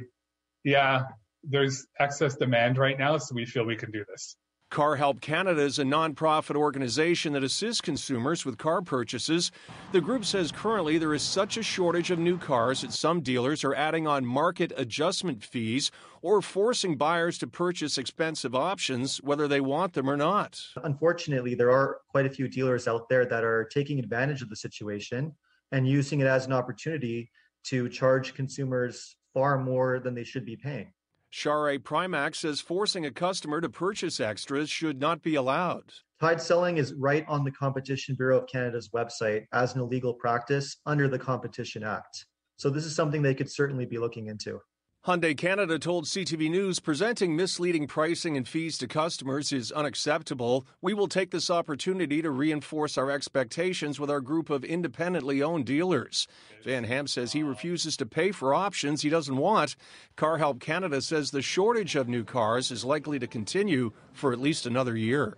[0.62, 1.04] yeah,
[1.42, 4.36] there's excess demand right now, so we feel we can do this.
[4.74, 9.52] Car Help Canada is a nonprofit organization that assists consumers with car purchases.
[9.92, 13.62] The group says currently there is such a shortage of new cars that some dealers
[13.62, 19.60] are adding on market adjustment fees or forcing buyers to purchase expensive options whether they
[19.60, 20.60] want them or not.
[20.82, 24.56] Unfortunately, there are quite a few dealers out there that are taking advantage of the
[24.56, 25.32] situation
[25.70, 27.30] and using it as an opportunity
[27.62, 30.92] to charge consumers far more than they should be paying.
[31.36, 35.92] Share Primax says forcing a customer to purchase extras should not be allowed.
[36.20, 40.76] Tied selling is right on the Competition Bureau of Canada's website as an illegal practice
[40.86, 42.26] under the Competition Act.
[42.54, 44.60] So this is something they could certainly be looking into.
[45.06, 50.66] Hyundai Canada told CTV News presenting misleading pricing and fees to customers is unacceptable.
[50.80, 55.66] We will take this opportunity to reinforce our expectations with our group of independently owned
[55.66, 56.26] dealers.
[56.64, 59.76] Van Ham says he refuses to pay for options he doesn't want.
[60.16, 64.40] Car Help Canada says the shortage of new cars is likely to continue for at
[64.40, 65.36] least another year.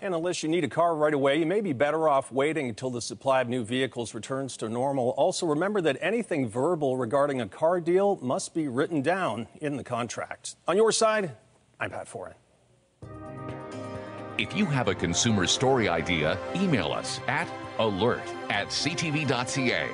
[0.00, 2.90] And unless you need a car right away, you may be better off waiting until
[2.90, 5.10] the supply of new vehicles returns to normal.
[5.10, 9.84] Also, remember that anything verbal regarding a car deal must be written down in the
[9.84, 10.56] contract.
[10.68, 11.32] On your side,
[11.80, 12.34] I'm Pat Foran.
[14.38, 19.88] If you have a consumer story idea, email us at alert at ctv.ca.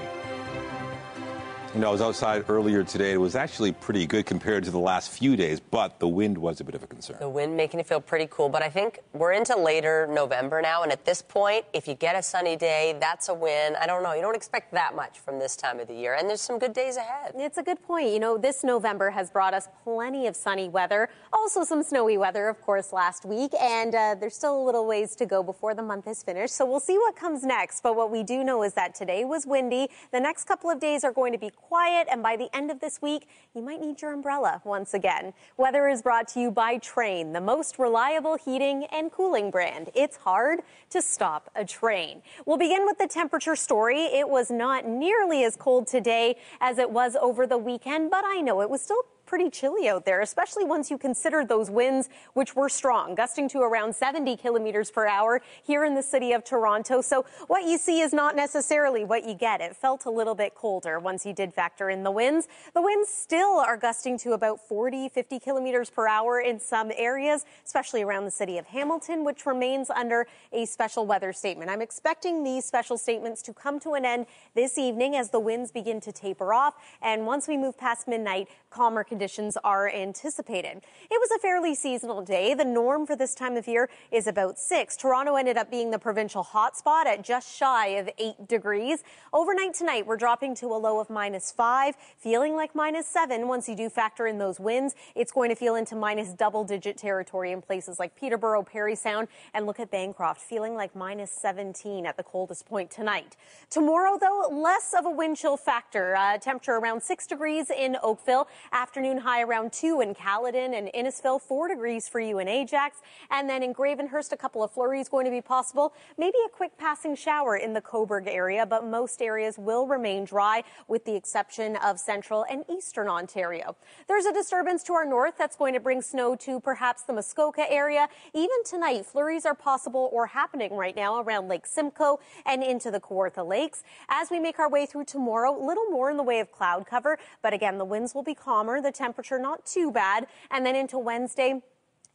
[1.75, 3.13] You know, I was outside earlier today.
[3.13, 6.61] It was actually pretty good compared to the last few days, but the wind was
[6.61, 7.17] a bit of a concern.
[7.19, 10.83] The wind making it feel pretty cool, but I think we're into later November now,
[10.83, 13.75] and at this point, if you get a sunny day, that's a win.
[13.81, 14.13] I don't know.
[14.13, 16.75] You don't expect that much from this time of the year, and there's some good
[16.75, 17.33] days ahead.
[17.37, 18.09] It's a good point.
[18.09, 22.51] You know, this November has brought us plenty of sunny weather, also some snowy weather,
[22.51, 25.83] of course, last week, and uh, there's still a little ways to go before the
[25.83, 26.55] month is finished.
[26.55, 27.83] So we'll see what comes next.
[27.83, 29.89] But what we do know is that today was windy.
[30.11, 32.81] The next couple of days are going to be quiet, and by the end of
[32.81, 35.33] this week, you might need your umbrella once again.
[35.57, 39.90] Weather is brought to you by Trane, the most reliable heating and cooling brand.
[39.94, 42.22] It's hard to stop a Trane.
[42.44, 44.05] We'll begin with the temperature story.
[44.05, 48.40] It was not nearly as cold today as it was over the weekend, but I
[48.40, 52.55] know it was still pretty chilly out there, especially once you consider those winds, which
[52.55, 57.01] were strong, gusting to around 70 kilometers per hour here in the city of Toronto.
[57.01, 59.62] So what you see is not necessarily what you get.
[59.62, 62.47] It felt a little bit colder once you did factor in the winds.
[62.75, 67.47] The winds still are gusting to about 40, 50 kilometers per hour in some areas,
[67.64, 71.71] especially around the city of Hamilton, which remains under a special weather statement.
[71.71, 75.73] I'm expecting these special statements to come to an end this evening as the winds
[75.73, 76.75] begin to taper off.
[77.01, 79.22] And once we move past midnight, calmer conditions
[79.63, 80.83] are anticipated.
[81.11, 82.55] It was a fairly seasonal day.
[82.55, 84.97] The norm for this time of year is about six.
[84.97, 89.05] Toronto ended up being the provincial hotspot at just shy of eight degrees.
[89.33, 93.69] Overnight tonight, we're dropping to a low of minus five, feeling like minus seven once
[93.69, 94.95] you do factor in those winds.
[95.15, 99.29] It's going to feel into minus double digit territory in places like Peterborough, Parry Sound,
[99.55, 103.37] and look at Bancroft, feeling like minus 17 at the coldest point tonight.
[103.71, 106.17] Tomorrow, though, less of a wind chill factor.
[106.17, 111.40] Uh, temperature around six degrees in Oakville, afternoon high around two in Caledon and Innisfil,
[111.40, 112.98] four degrees for you in Ajax,
[113.31, 115.94] and then in Gravenhurst, a couple of flurries going to be possible.
[116.18, 120.62] Maybe a quick passing shower in the Cobourg area, but most areas will remain dry
[120.88, 123.77] with the exception of central and eastern Ontario.
[124.09, 127.70] There's a disturbance to our north that's going to bring snow to perhaps the Muskoka
[127.70, 128.09] area.
[128.35, 133.01] Even tonight, flurries are possible or happening right now around Lake Simcoe and into the
[133.01, 133.83] Kawartha Lakes.
[134.09, 137.18] As we make our way through tomorrow, little more in the way of cloud cover,
[137.42, 140.98] but again, the winds will be calmer, the temperature not too bad, and then into
[140.98, 141.62] Wednesday,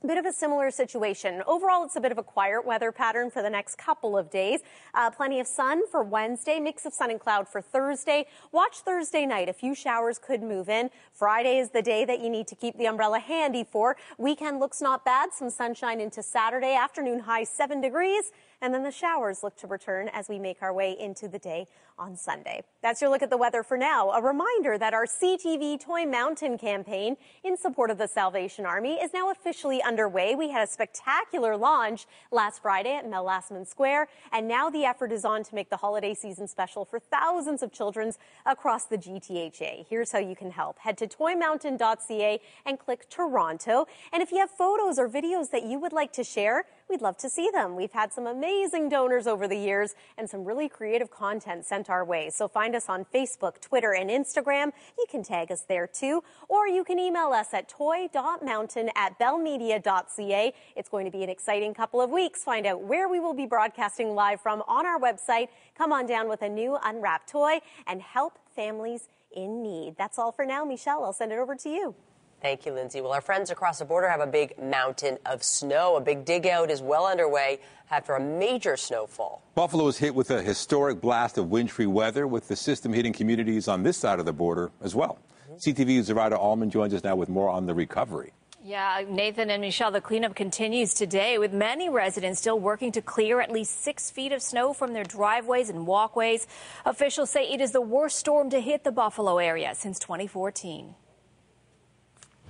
[0.03, 1.41] a bit of a similar situation.
[1.47, 4.59] Overall, it's a bit of a quiet weather pattern for the next couple of days.
[4.93, 8.27] Uh, plenty of sun for Wednesday, mix of sun and cloud for Thursday.
[8.51, 9.49] Watch Thursday night.
[9.49, 10.91] A few showers could move in.
[11.13, 13.97] Friday is the day that you need to keep the umbrella handy for.
[14.19, 15.33] Weekend looks not bad.
[15.33, 16.75] Some sunshine into Saturday.
[16.75, 18.31] Afternoon high seven degrees.
[18.61, 21.67] And then the showers look to return as we make our way into the day
[21.99, 22.63] on Sunday.
[22.81, 24.11] That's your look at the weather for now.
[24.11, 29.13] A reminder that our CTV Toy Mountain campaign in support of the Salvation Army is
[29.13, 30.35] now officially underway.
[30.35, 35.11] We had a spectacular launch last Friday at Mel Lastman Square, and now the effort
[35.11, 38.11] is on to make the holiday season special for thousands of children
[38.45, 39.85] across the GTHA.
[39.89, 40.79] Here's how you can help.
[40.79, 43.87] Head to toymountain.ca and click Toronto.
[44.13, 47.17] And if you have photos or videos that you would like to share, we'd love
[47.17, 47.75] to see them.
[47.75, 52.03] We've had some amazing donors over the years and some really creative content sent our
[52.03, 52.29] way.
[52.29, 54.71] So find us on Facebook, Twitter, and Instagram.
[54.97, 60.53] You can tag us there too, or you can email us at toy.mountain at bellmedia.ca.
[60.75, 62.43] It's going to be an exciting couple of weeks.
[62.43, 65.47] Find out where we will be broadcasting live from on our website.
[65.77, 69.95] Come on down with a new unwrapped toy and help families in need.
[69.97, 70.65] That's all for now.
[70.65, 71.95] Michelle, I'll send it over to you.
[72.41, 73.01] Thank you, Lindsay.
[73.01, 75.95] Well, our friends across the border have a big mountain of snow.
[75.95, 79.41] A big dig out is well underway after a major snowfall.
[79.55, 83.67] Buffalo was hit with a historic blast of wintry weather, with the system hitting communities
[83.67, 85.17] on this side of the border as well.
[85.49, 85.55] Mm-hmm.
[85.55, 88.33] CTV's Zoraida Allman joins us now with more on the recovery.
[88.63, 93.39] Yeah, Nathan and Michelle, the cleanup continues today with many residents still working to clear
[93.39, 96.45] at least six feet of snow from their driveways and walkways.
[96.85, 100.95] Officials say it is the worst storm to hit the Buffalo area since 2014.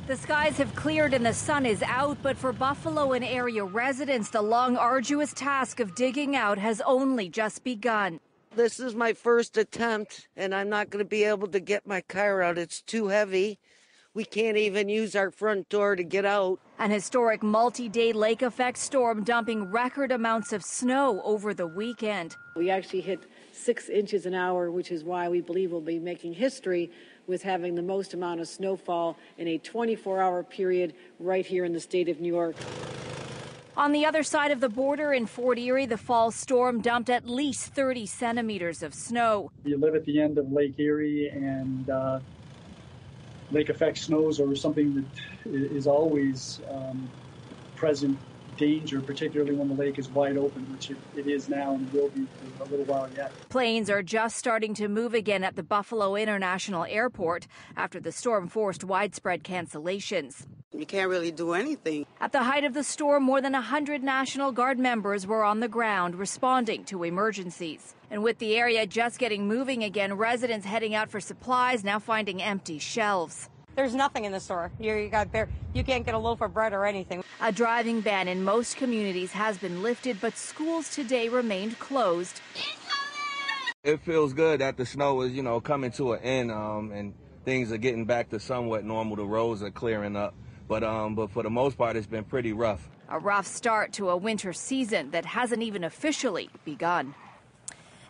[0.05, 4.29] The skies have cleared and the sun is out, but for Buffalo and area residents,
[4.29, 8.19] the long, arduous task of digging out has only just begun.
[8.55, 12.01] This is my first attempt, and I'm not going to be able to get my
[12.01, 12.57] car out.
[12.57, 13.59] It's too heavy.
[14.13, 16.59] We can't even use our front door to get out.
[16.79, 22.35] An historic multi day lake effect storm dumping record amounts of snow over the weekend.
[22.55, 23.19] We actually hit
[23.51, 26.89] six inches an hour, which is why we believe we'll be making history
[27.27, 31.73] with having the most amount of snowfall in a 24 hour period right here in
[31.73, 32.55] the state of New York.
[33.75, 37.27] On the other side of the border in Fort Erie, the fall storm dumped at
[37.27, 39.51] least 30 centimeters of snow.
[39.65, 42.19] You live at the end of Lake Erie, and uh,
[43.51, 47.07] lake effect snows are something that is always um,
[47.75, 48.17] present
[48.57, 52.09] danger, particularly when the lake is wide open, which it, it is now and will
[52.09, 52.25] be
[52.57, 53.31] for a little while yet.
[53.49, 58.47] Planes are just starting to move again at the Buffalo International Airport after the storm
[58.47, 60.45] forced widespread cancellations.
[60.73, 62.05] You can't really do anything.
[62.19, 65.67] At the height of the storm, more than 100 National Guard members were on the
[65.67, 67.95] ground responding to emergencies.
[68.11, 72.43] And with the area just getting moving again, residents heading out for supplies now finding
[72.43, 73.49] empty shelves.
[73.77, 74.71] There's nothing in the store.
[74.79, 77.23] You, you got bare, you can't get a loaf of bread or anything.
[77.39, 82.41] A driving ban in most communities has been lifted, but schools today remained closed.
[83.83, 87.13] It feels good that the snow is, you know, coming to an end, um, and
[87.45, 89.15] things are getting back to somewhat normal.
[89.15, 90.33] The roads are clearing up,
[90.67, 92.89] but um, but for the most part, it's been pretty rough.
[93.09, 97.13] A rough start to a winter season that hasn't even officially begun.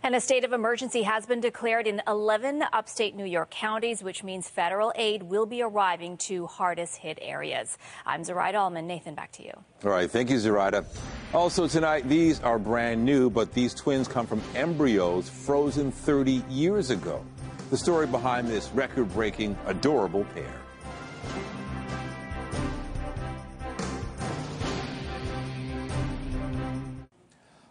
[0.03, 4.23] And a state of emergency has been declared in 11 upstate New York counties, which
[4.23, 7.77] means federal aid will be arriving to hardest hit areas.
[8.05, 8.87] I'm Zoraida Allman.
[8.87, 9.51] Nathan, back to you.
[9.83, 10.09] All right.
[10.09, 10.85] Thank you, Zoraida.
[11.33, 16.89] Also tonight, these are brand new, but these twins come from embryos frozen 30 years
[16.89, 17.23] ago.
[17.69, 20.53] The story behind this record breaking, adorable pair.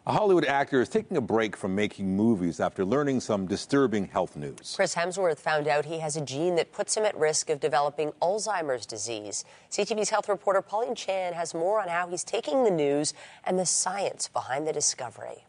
[0.08, 4.36] A Hollywood actor is taking a break from making movies after learning some disturbing health
[4.36, 4.74] news.
[4.76, 8.12] Chris Hemsworth found out he has a gene that puts him at risk of developing
[8.22, 9.44] Alzheimer's disease.
[9.68, 13.66] CTV's health reporter Pauline Chan has more on how he's taking the news and the
[13.66, 15.44] science behind the discovery.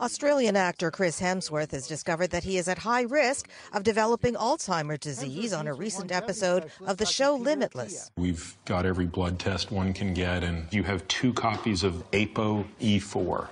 [0.00, 5.00] Australian actor Chris Hemsworth has discovered that he is at high risk of developing Alzheimer's
[5.00, 8.10] disease on a recent episode of the show Limitless.
[8.16, 13.48] We've got every blood test one can get, and you have two copies of ApoE4,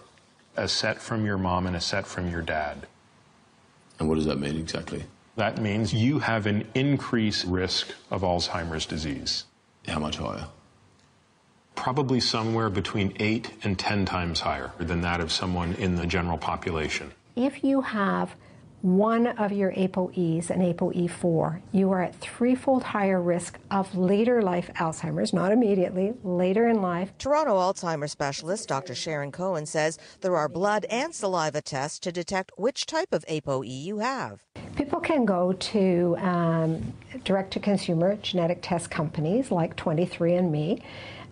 [0.56, 2.86] a set from your mom and a set from your dad.
[3.98, 5.04] And what does that mean exactly?
[5.36, 9.44] That means you have an increased risk of Alzheimer's disease.
[9.86, 10.46] How much higher?
[11.78, 16.36] Probably somewhere between 8 and 10 times higher than that of someone in the general
[16.36, 17.12] population.
[17.36, 18.34] If you have
[18.82, 24.70] one of your ApoEs, an ApoE4, you are at threefold higher risk of later life
[24.74, 27.12] Alzheimer's, not immediately, later in life.
[27.16, 28.96] Toronto Alzheimer's specialist Dr.
[28.96, 33.66] Sharon Cohen says there are blood and saliva tests to detect which type of ApoE
[33.68, 34.42] you have.
[34.74, 36.92] People can go to um,
[37.24, 40.82] direct to consumer genetic test companies like 23andMe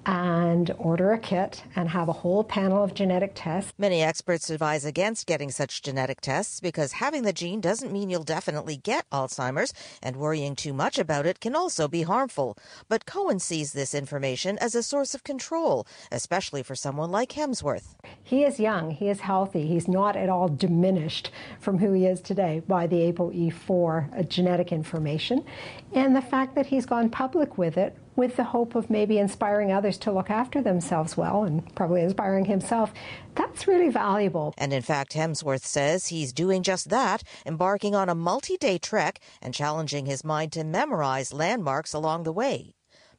[0.07, 3.72] and order a kit and have a whole panel of genetic tests.
[3.76, 8.22] Many experts advise against getting such genetic tests because having the gene doesn't mean you'll
[8.22, 12.57] definitely get Alzheimer's, and worrying too much about it can also be harmful.
[12.88, 17.96] But Cohen sees this information as a source of control, especially for someone like Hemsworth.
[18.22, 22.20] He is young, he is healthy, he's not at all diminished from who he is
[22.20, 25.44] today by the ApoE4 uh, genetic information.
[25.92, 29.71] And the fact that he's gone public with it with the hope of maybe inspiring
[29.71, 32.93] others to look after themselves well and probably inspiring himself.
[33.35, 34.55] That's really valuable.
[34.57, 39.21] And in fact, Hemsworth says he's doing just that, embarking on a multi day trek
[39.43, 42.75] and challenging his mind to memorize landmarks along the way.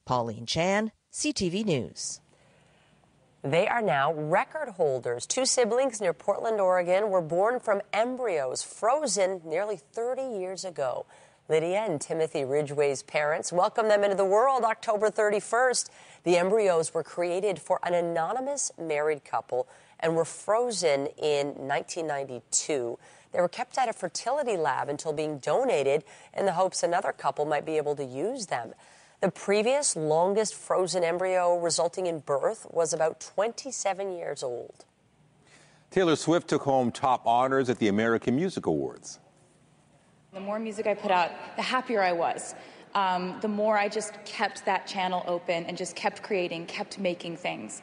[0.05, 2.19] Pauline Chan, CTV News.
[3.43, 5.25] They are now record holders.
[5.25, 11.05] Two siblings near Portland, Oregon were born from embryos frozen nearly 30 years ago.
[11.49, 15.89] Lydia and Timothy Ridgeway's parents welcomed them into the world October 31st.
[16.23, 19.65] The embryos were created for an anonymous married couple
[20.01, 22.99] and were frozen in 1992.
[23.31, 26.03] They were kept at a fertility lab until being donated
[26.35, 28.73] in the hopes another couple might be able to use them.
[29.21, 34.83] The previous longest frozen embryo resulting in birth was about 27 years old.
[35.91, 39.19] Taylor Swift took home top honors at the American Music Awards.
[40.37, 42.53] The more music I put out, the happier I was.
[42.93, 47.37] Um, the more I just kept that channel open and just kept creating, kept making
[47.37, 47.81] things.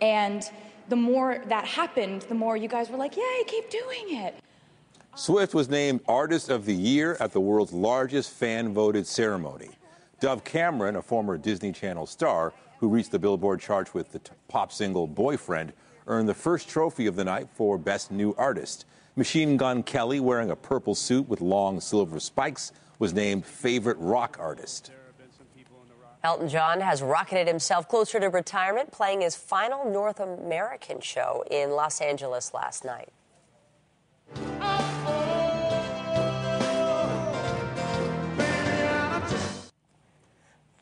[0.00, 0.50] And
[0.88, 4.34] the more that happened, the more you guys were like, yay, keep doing it.
[5.14, 9.68] Swift was named Artist of the Year at the world's largest fan voted ceremony.
[10.20, 14.72] Dove Cameron, a former Disney Channel star who reached the Billboard chart with the pop
[14.72, 15.74] single Boyfriend,
[16.06, 18.86] earned the first trophy of the night for Best New Artist.
[19.16, 24.36] Machine Gun Kelly, wearing a purple suit with long silver spikes, was named favorite rock
[24.38, 24.92] artist.
[26.22, 31.70] Elton John has rocketed himself closer to retirement, playing his final North American show in
[31.70, 33.08] Los Angeles last night.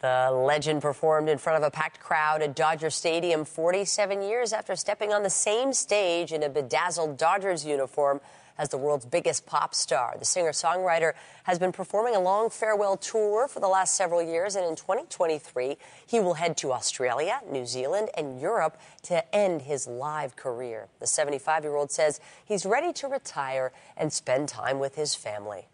[0.01, 4.77] The legend performed in front of a packed crowd at Dodger Stadium 47 years after
[4.77, 8.21] stepping on the same stage in a bedazzled Dodgers uniform
[8.59, 10.15] as the world's biggest pop star.
[10.17, 14.55] The singer songwriter has been performing a long farewell tour for the last several years,
[14.55, 15.77] and in 2023,
[16.07, 20.87] he will head to Australia, New Zealand, and Europe to end his live career.
[21.01, 25.67] The 75 year old says he's ready to retire and spend time with his family.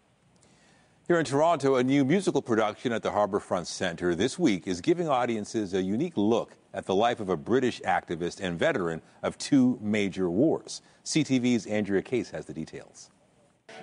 [1.07, 5.07] Here in Toronto, a new musical production at the Harbourfront Centre this week is giving
[5.07, 9.77] audiences a unique look at the life of a British activist and veteran of two
[9.79, 10.81] major wars.
[11.03, 13.11] CTV's Andrea Case has the details.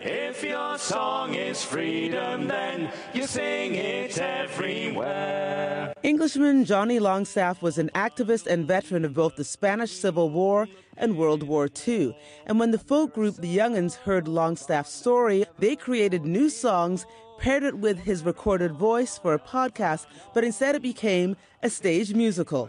[0.04, 5.92] If your song is freedom, then you sing it everywhere.
[6.02, 10.66] Englishman Johnny Longstaff was an activist and veteran of both the Spanish Civil War
[10.96, 12.16] and World War II.
[12.46, 17.06] And when the folk group The Young'uns heard Longstaff's story, they created new songs,
[17.38, 22.12] paired it with his recorded voice for a podcast, but instead it became a stage
[22.12, 22.68] musical.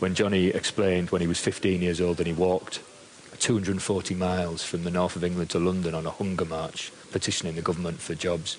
[0.00, 2.80] When Johnny explained when he was 15 years old and he walked
[3.42, 7.60] 240 miles from the north of England to London on a hunger march, petitioning the
[7.60, 8.56] government for jobs.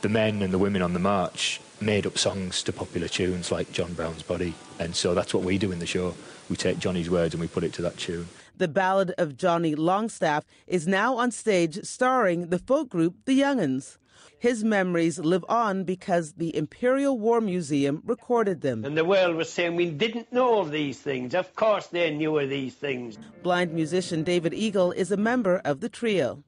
[0.00, 3.70] The men and the women on the march made up songs to popular tunes like
[3.70, 6.12] John Brown's Body, and so that's what we do in the show.
[6.50, 8.26] We take Johnny's words and we put it to that tune.
[8.56, 13.96] The Ballad of Johnny Longstaff is now on stage starring the folk group The Young'uns.
[14.38, 18.84] His memories live on because the Imperial War Museum recorded them.
[18.84, 21.34] And the world was saying we didn't know of these things.
[21.34, 23.18] Of course they knew of these things.
[23.42, 26.42] Blind musician David Eagle is a member of the trio.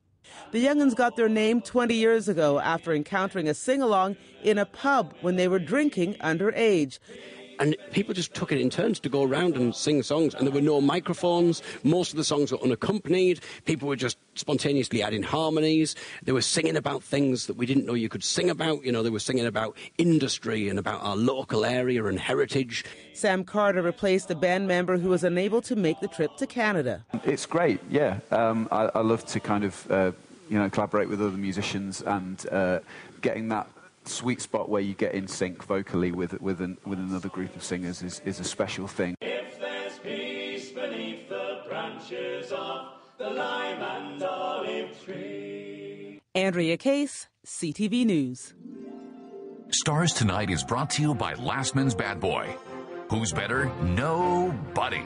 [0.53, 4.67] The Young'uns got their name 20 years ago after encountering a sing along in a
[4.67, 6.99] pub when they were drinking underage.
[7.61, 10.55] And people just took it in turns to go around and sing songs, and there
[10.55, 11.63] were no microphones.
[11.83, 13.41] Most of the songs were unaccompanied.
[13.65, 15.95] People were just spontaneously adding harmonies.
[16.23, 18.85] They were singing about things that we didn't know you could sing about.
[18.85, 22.85] You know, they were singing about industry and about our local area and heritage.
[23.13, 27.05] Sam Carter replaced a band member who was unable to make the trip to Canada.
[27.25, 28.19] It's great, yeah.
[28.31, 30.13] Um, I, I, love to kind of, uh,
[30.49, 32.79] you know, collaborate with other musicians and uh,
[33.21, 33.69] getting that
[34.09, 37.63] sweet spot where you get in sync vocally with with, an, with another group of
[37.63, 39.15] singers is, is a special thing.
[39.21, 42.87] If there's peace beneath the branches of
[43.19, 46.21] the lime and olive tree.
[46.35, 48.55] Andrea Case, CTV News.
[49.71, 52.57] Stars Tonight is brought to you by Lastman's Bad Boy.
[53.11, 53.71] Who's better?
[53.83, 55.05] Nobody.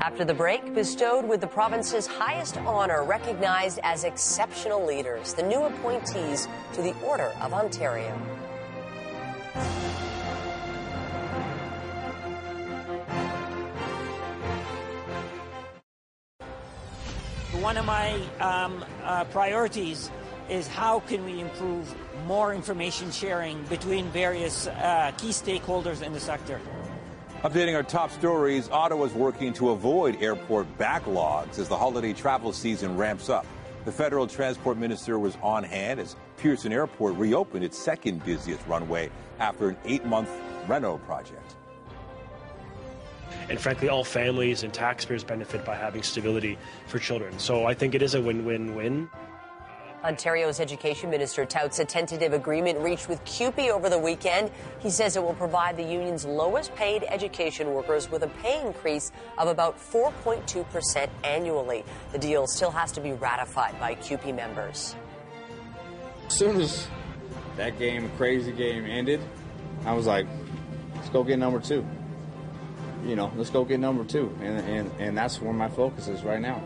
[0.00, 5.64] After the break, bestowed with the province's highest honor, recognized as exceptional leaders, the new
[5.64, 8.16] appointees to the Order of Ontario.
[17.60, 20.12] One of my um, uh, priorities
[20.48, 21.92] is how can we improve
[22.24, 26.60] more information sharing between various uh, key stakeholders in the sector.
[27.42, 32.96] Updating our top stories, Ottawa's working to avoid airport backlogs as the holiday travel season
[32.96, 33.46] ramps up.
[33.84, 39.08] The federal transport minister was on hand as Pearson Airport reopened its second busiest runway
[39.38, 40.28] after an eight month
[40.66, 41.54] reno project.
[43.48, 46.58] And frankly, all families and taxpayers benefit by having stability
[46.88, 47.38] for children.
[47.38, 49.08] So I think it is a win win win.
[50.04, 54.50] Ontario's education minister touts a tentative agreement reached with CUPE over the weekend.
[54.78, 59.10] He says it will provide the union's lowest paid education workers with a pay increase
[59.38, 61.84] of about 4.2% annually.
[62.12, 64.94] The deal still has to be ratified by CUPE members.
[66.28, 66.86] As soon as
[67.56, 69.20] that game, crazy game, ended,
[69.84, 70.26] I was like,
[70.94, 71.84] let's go get number two.
[73.04, 74.36] You know, let's go get number two.
[74.40, 76.62] And, and, and that's where my focus is right now.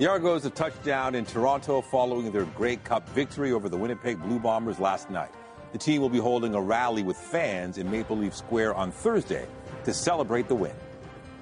[0.00, 4.18] The Argos have touched down in Toronto following their Grey Cup victory over the Winnipeg
[4.22, 5.28] Blue Bombers last night.
[5.72, 9.46] The team will be holding a rally with fans in Maple Leaf Square on Thursday
[9.84, 10.72] to celebrate the win.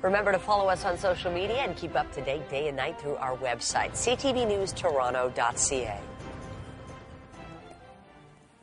[0.02, 3.00] Remember to follow us on social media and keep up to date day and night
[3.00, 6.00] through our website, ctvnewstoronto.ca.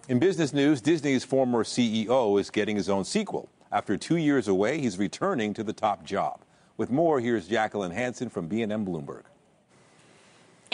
[0.10, 3.48] In business news, Disney's former CEO is getting his own sequel.
[3.72, 6.42] After two years away, he's returning to the top job.
[6.76, 9.24] With more, here's Jacqueline Hansen from BNN Bloomberg.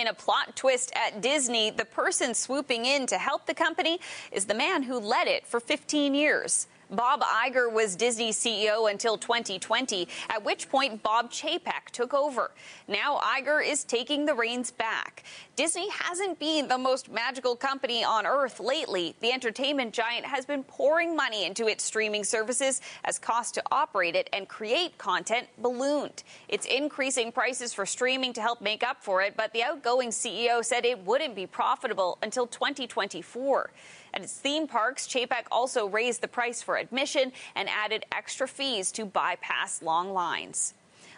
[0.01, 3.99] In a plot twist at Disney, the person swooping in to help the company
[4.31, 6.65] is the man who led it for 15 years.
[6.91, 12.51] Bob Iger was Disney CEO until 2020, at which point Bob Chapek took over.
[12.89, 15.23] Now Iger is taking the reins back.
[15.55, 19.15] Disney hasn't been the most magical company on earth lately.
[19.21, 24.17] The entertainment giant has been pouring money into its streaming services as costs to operate
[24.17, 26.23] it and create content ballooned.
[26.49, 30.63] It's increasing prices for streaming to help make up for it, but the outgoing CEO
[30.63, 33.71] said it wouldn't be profitable until 2024.
[34.13, 38.91] At its theme parks, Chapek also raised the price for admission and added extra fees
[38.93, 40.73] to bypass long lines.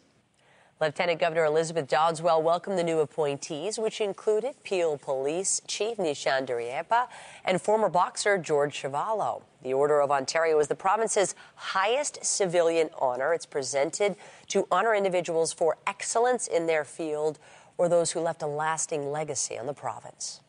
[0.82, 7.08] Lieutenant Governor Elizabeth Dowdeswell welcomed the new appointees, which included Peel Police Chief Nishan Duraiappah
[7.44, 9.42] and former boxer George Chuvalo.
[9.62, 13.34] The Order of Ontario is the province's highest civilian honor.
[13.34, 14.16] It's presented
[14.48, 17.40] to honor individuals for excellence in their field
[17.78, 20.40] or those who left a lasting legacy on the province.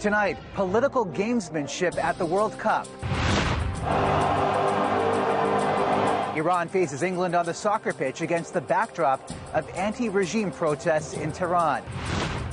[0.00, 2.88] Tonight, political gamesmanship at the World Cup.
[6.38, 11.32] Iran faces England on the soccer pitch against the backdrop of anti regime protests in
[11.32, 11.82] Tehran.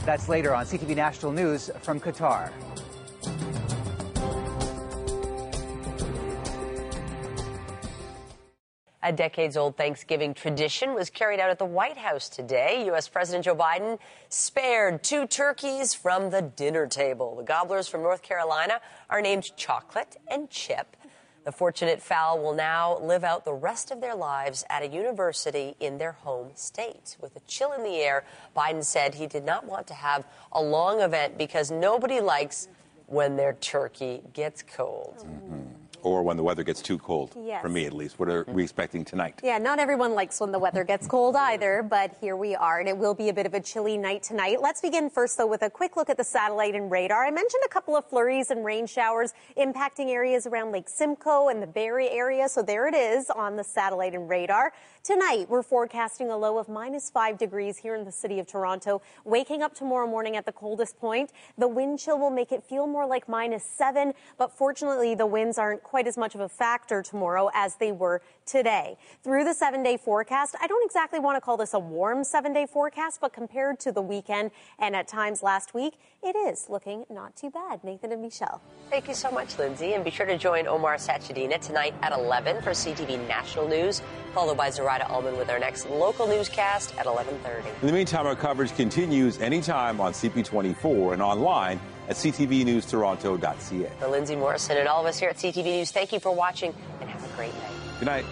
[0.06, 2.52] That's later on CTV National News from Qatar.
[9.04, 12.86] A decades old Thanksgiving tradition was carried out at the White House today.
[12.88, 13.08] U.S.
[13.08, 17.36] President Joe Biden spared two turkeys from the dinner table.
[17.36, 18.82] The gobblers from North Carolina
[19.12, 20.95] are named Chocolate and Chip.
[21.46, 25.76] The fortunate fowl will now live out the rest of their lives at a university
[25.80, 27.18] in their home state.
[27.22, 28.26] With a chill in the air,
[28.58, 32.68] Biden said he did not want to have a long event because nobody likes
[33.06, 35.18] when their turkey gets cold.
[35.20, 35.75] Mm-hmm.
[36.06, 37.34] Or when the weather gets too cold.
[37.36, 37.64] Yes.
[37.64, 38.20] For me, at least.
[38.20, 39.40] What are we expecting tonight?
[39.44, 42.88] Yeah, not everyone likes when the weather gets cold either, but here we are, and
[42.88, 44.62] it will be a bit of a chilly night tonight.
[44.62, 47.26] Let's begin first, though, with a quick look at the satellite and radar.
[47.26, 51.60] I mentioned a couple of flurries and rain showers impacting areas around Lake Simcoe and
[51.60, 54.74] the Barrie area, so there it is on the satellite and radar.
[55.02, 59.02] Tonight, we're forecasting a low of minus five degrees here in the city of Toronto.
[59.24, 62.86] Waking up tomorrow morning at the coldest point, the wind chill will make it feel
[62.86, 67.02] more like minus seven, but fortunately, the winds aren't quite as much of a factor
[67.02, 68.98] tomorrow as they were today.
[69.24, 72.54] Through the seven day forecast, I don't exactly want to call this a warm seven
[72.54, 77.06] day forecast, but compared to the weekend and at times last week, it is looking
[77.10, 77.84] not too bad.
[77.84, 78.62] Nathan and Michelle.
[78.90, 79.94] Thank you so much, Lindsay.
[79.94, 84.02] And be sure to join Omar Sachedina tonight at 11 for CTV National News,
[84.34, 87.66] followed by Zoraida Allman with our next local newscast at 11.30.
[87.82, 93.90] In the meantime, our coverage continues anytime on CP24 and online at ctvnewstoronto.ca.
[94.00, 96.74] For Lindsay Morrison and all of us here at CTV News, thank you for watching
[97.02, 97.72] and have a great night.
[98.00, 98.26] Good night.